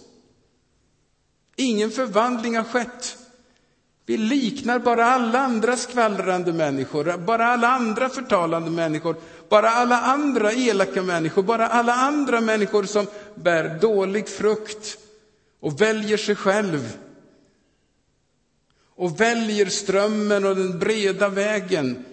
Ingen 1.56 1.90
förvandling 1.90 2.56
har 2.56 2.64
skett. 2.64 3.18
Vi 4.06 4.16
liknar 4.16 4.78
bara 4.78 5.04
alla 5.04 5.38
andra 5.38 5.76
skvallrande 5.76 6.52
människor, 6.52 7.16
bara 7.18 7.46
alla 7.46 7.68
andra 7.68 8.08
förtalande 8.08 8.70
människor, 8.70 9.16
bara 9.48 9.70
alla 9.70 10.00
andra 10.00 10.52
elaka 10.52 11.02
människor, 11.02 11.42
bara 11.42 11.66
alla 11.68 11.94
andra 11.94 12.40
människor 12.40 12.82
som 12.82 13.06
bär 13.34 13.78
dålig 13.80 14.28
frukt 14.28 14.98
och 15.60 15.80
väljer 15.80 16.16
sig 16.16 16.36
själv 16.36 16.98
och 18.94 19.20
väljer 19.20 19.66
strömmen 19.66 20.44
och 20.44 20.56
den 20.56 20.78
breda 20.78 21.28
vägen 21.28 22.04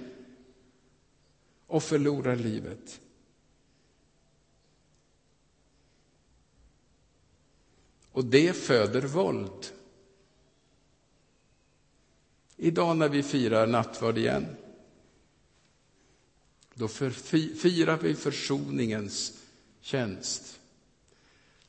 och 1.67 1.83
förlorar 1.83 2.35
livet. 2.35 2.99
Och 8.11 8.25
det 8.25 8.53
föder 8.53 9.01
våld. 9.01 9.80
Idag 12.63 12.97
när 12.97 13.09
vi 13.09 13.23
firar 13.23 13.67
nattvard 13.67 14.17
igen, 14.17 14.45
då 16.73 16.87
firar 16.87 17.97
vi 17.97 18.15
försoningens 18.15 19.33
tjänst. 19.81 20.59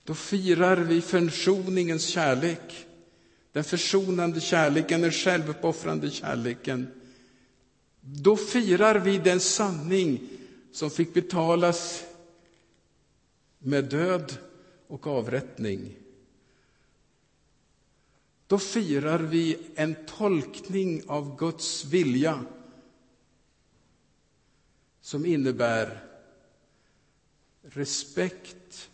Då 0.04 0.14
firar 0.14 0.76
vi 0.76 1.00
försoningens 1.00 2.06
kärlek, 2.06 2.86
den 3.52 3.64
försonande 3.64 4.40
kärleken, 4.40 5.00
den 5.00 5.12
självuppoffrande 5.12 6.10
kärleken. 6.10 6.86
Då 8.00 8.36
firar 8.36 8.98
vi 8.98 9.18
den 9.18 9.40
sanning 9.40 10.28
som 10.72 10.90
fick 10.90 11.14
betalas 11.14 12.04
med 13.58 13.84
död 13.84 14.38
och 14.86 15.06
avrättning. 15.06 16.01
Då 18.52 18.58
firar 18.58 19.18
vi 19.18 19.70
en 19.74 20.06
tolkning 20.06 21.02
av 21.08 21.38
Guds 21.38 21.84
vilja 21.84 22.44
som 25.00 25.26
innebär 25.26 26.08
respekt 27.62 28.90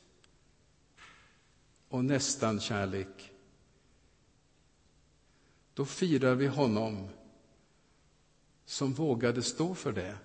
och 1.89 2.05
nästan 2.05 2.61
kärlek. 2.61 3.33
Då 5.75 5.85
firar 5.85 6.35
vi 6.35 6.47
honom 6.47 7.09
som 8.65 8.93
vågade 8.93 9.43
stå 9.43 9.75
för 9.75 9.93
det 9.93 10.19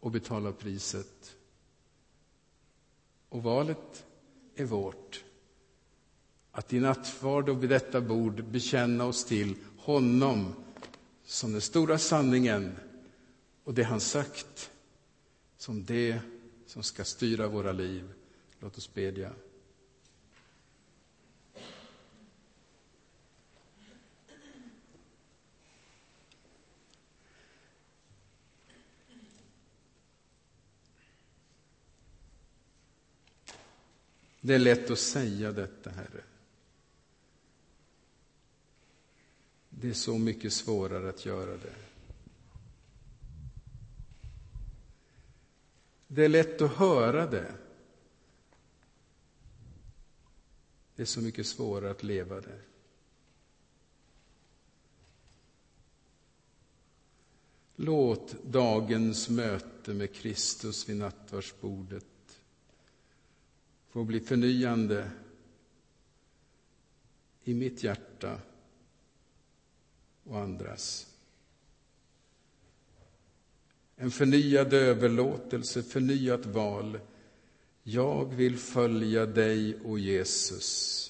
och 0.00 0.10
betala 0.10 0.52
priset. 0.52 1.36
Och 3.28 3.42
valet 3.42 4.06
är 4.54 4.64
vårt 4.64 5.24
att 6.58 6.72
i 6.72 6.80
nattvard 6.80 7.48
och 7.48 7.62
vid 7.62 7.70
detta 7.70 8.00
bord 8.00 8.44
bekänna 8.44 9.04
oss 9.04 9.24
till 9.24 9.54
honom 9.76 10.54
som 11.24 11.52
den 11.52 11.60
stora 11.60 11.98
sanningen 11.98 12.76
och 13.64 13.74
det 13.74 13.82
han 13.82 14.00
sagt 14.00 14.70
som 15.56 15.84
det 15.84 16.20
som 16.66 16.82
ska 16.82 17.04
styra 17.04 17.48
våra 17.48 17.72
liv. 17.72 18.12
Låt 18.60 18.78
oss 18.78 18.94
bedja. 18.94 19.32
Det 34.40 34.54
är 34.54 34.58
lätt 34.58 34.90
att 34.90 34.98
säga 34.98 35.52
detta, 35.52 35.90
Herre. 35.90 36.27
Det 39.80 39.88
är 39.88 39.94
så 39.94 40.18
mycket 40.18 40.52
svårare 40.52 41.08
att 41.08 41.26
göra 41.26 41.56
det. 41.56 41.74
Det 46.06 46.24
är 46.24 46.28
lätt 46.28 46.62
att 46.62 46.76
höra 46.76 47.26
det. 47.26 47.54
Det 50.96 51.02
är 51.02 51.06
så 51.06 51.20
mycket 51.20 51.46
svårare 51.46 51.90
att 51.90 52.02
leva 52.02 52.40
det. 52.40 52.60
Låt 57.76 58.44
dagens 58.44 59.28
möte 59.28 59.94
med 59.94 60.14
Kristus 60.14 60.88
vid 60.88 60.96
nattvardsbordet 60.96 62.40
få 63.88 64.04
bli 64.04 64.20
förnyande 64.20 65.10
i 67.44 67.54
mitt 67.54 67.82
hjärta 67.82 68.40
och 70.28 70.38
andras. 70.38 71.06
En 73.96 74.10
förnyad 74.10 74.72
överlåtelse, 74.72 75.82
förnyat 75.82 76.46
val. 76.46 77.00
Jag 77.82 78.34
vill 78.34 78.58
följa 78.58 79.26
dig, 79.26 79.80
o 79.84 79.98
Jesus. 79.98 81.04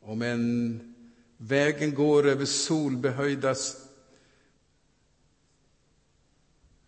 Om 0.00 0.22
en 0.22 0.94
vägen 1.36 1.94
går 1.94 2.28
över 2.28 2.44
solbehöjda 2.44 3.54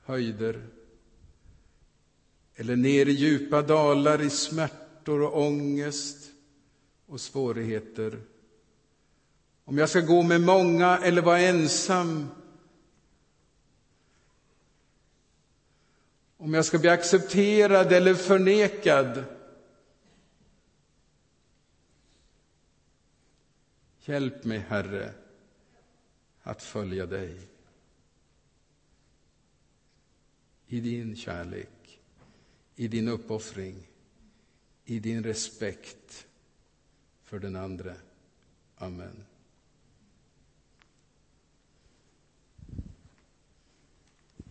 höjder 0.05 0.67
eller 2.55 2.77
ner 2.77 3.07
i 3.07 3.13
djupa 3.13 3.63
dalar 3.63 4.23
i 4.23 4.31
smärtor 4.31 5.23
och 5.23 5.47
ångest 5.47 6.31
och 7.07 7.21
svårigheter. 7.21 8.21
Om 9.65 9.79
jag 9.79 9.89
ska 9.89 10.01
gå 10.01 10.23
med 10.23 10.41
många 10.41 10.99
eller 10.99 11.23
vara 11.23 11.39
ensam. 11.39 12.29
Om 16.37 16.55
jag 16.55 16.65
ska 16.65 16.79
bli 16.79 16.89
accepterad 16.89 17.93
eller 17.93 18.15
förnekad. 18.15 19.25
Hjälp 24.01 24.45
mig, 24.45 24.59
Herre, 24.59 25.13
att 26.43 26.63
följa 26.63 27.07
dig 27.07 27.39
i 30.67 30.81
din 30.81 31.17
kärlek 31.17 31.85
i 32.77 32.89
din 32.89 33.09
uppoffring, 33.09 33.89
i 34.85 34.99
din 34.99 35.25
respekt 35.25 36.27
för 37.23 37.39
den 37.39 37.57
andra. 37.57 37.95
Amen. 38.77 39.25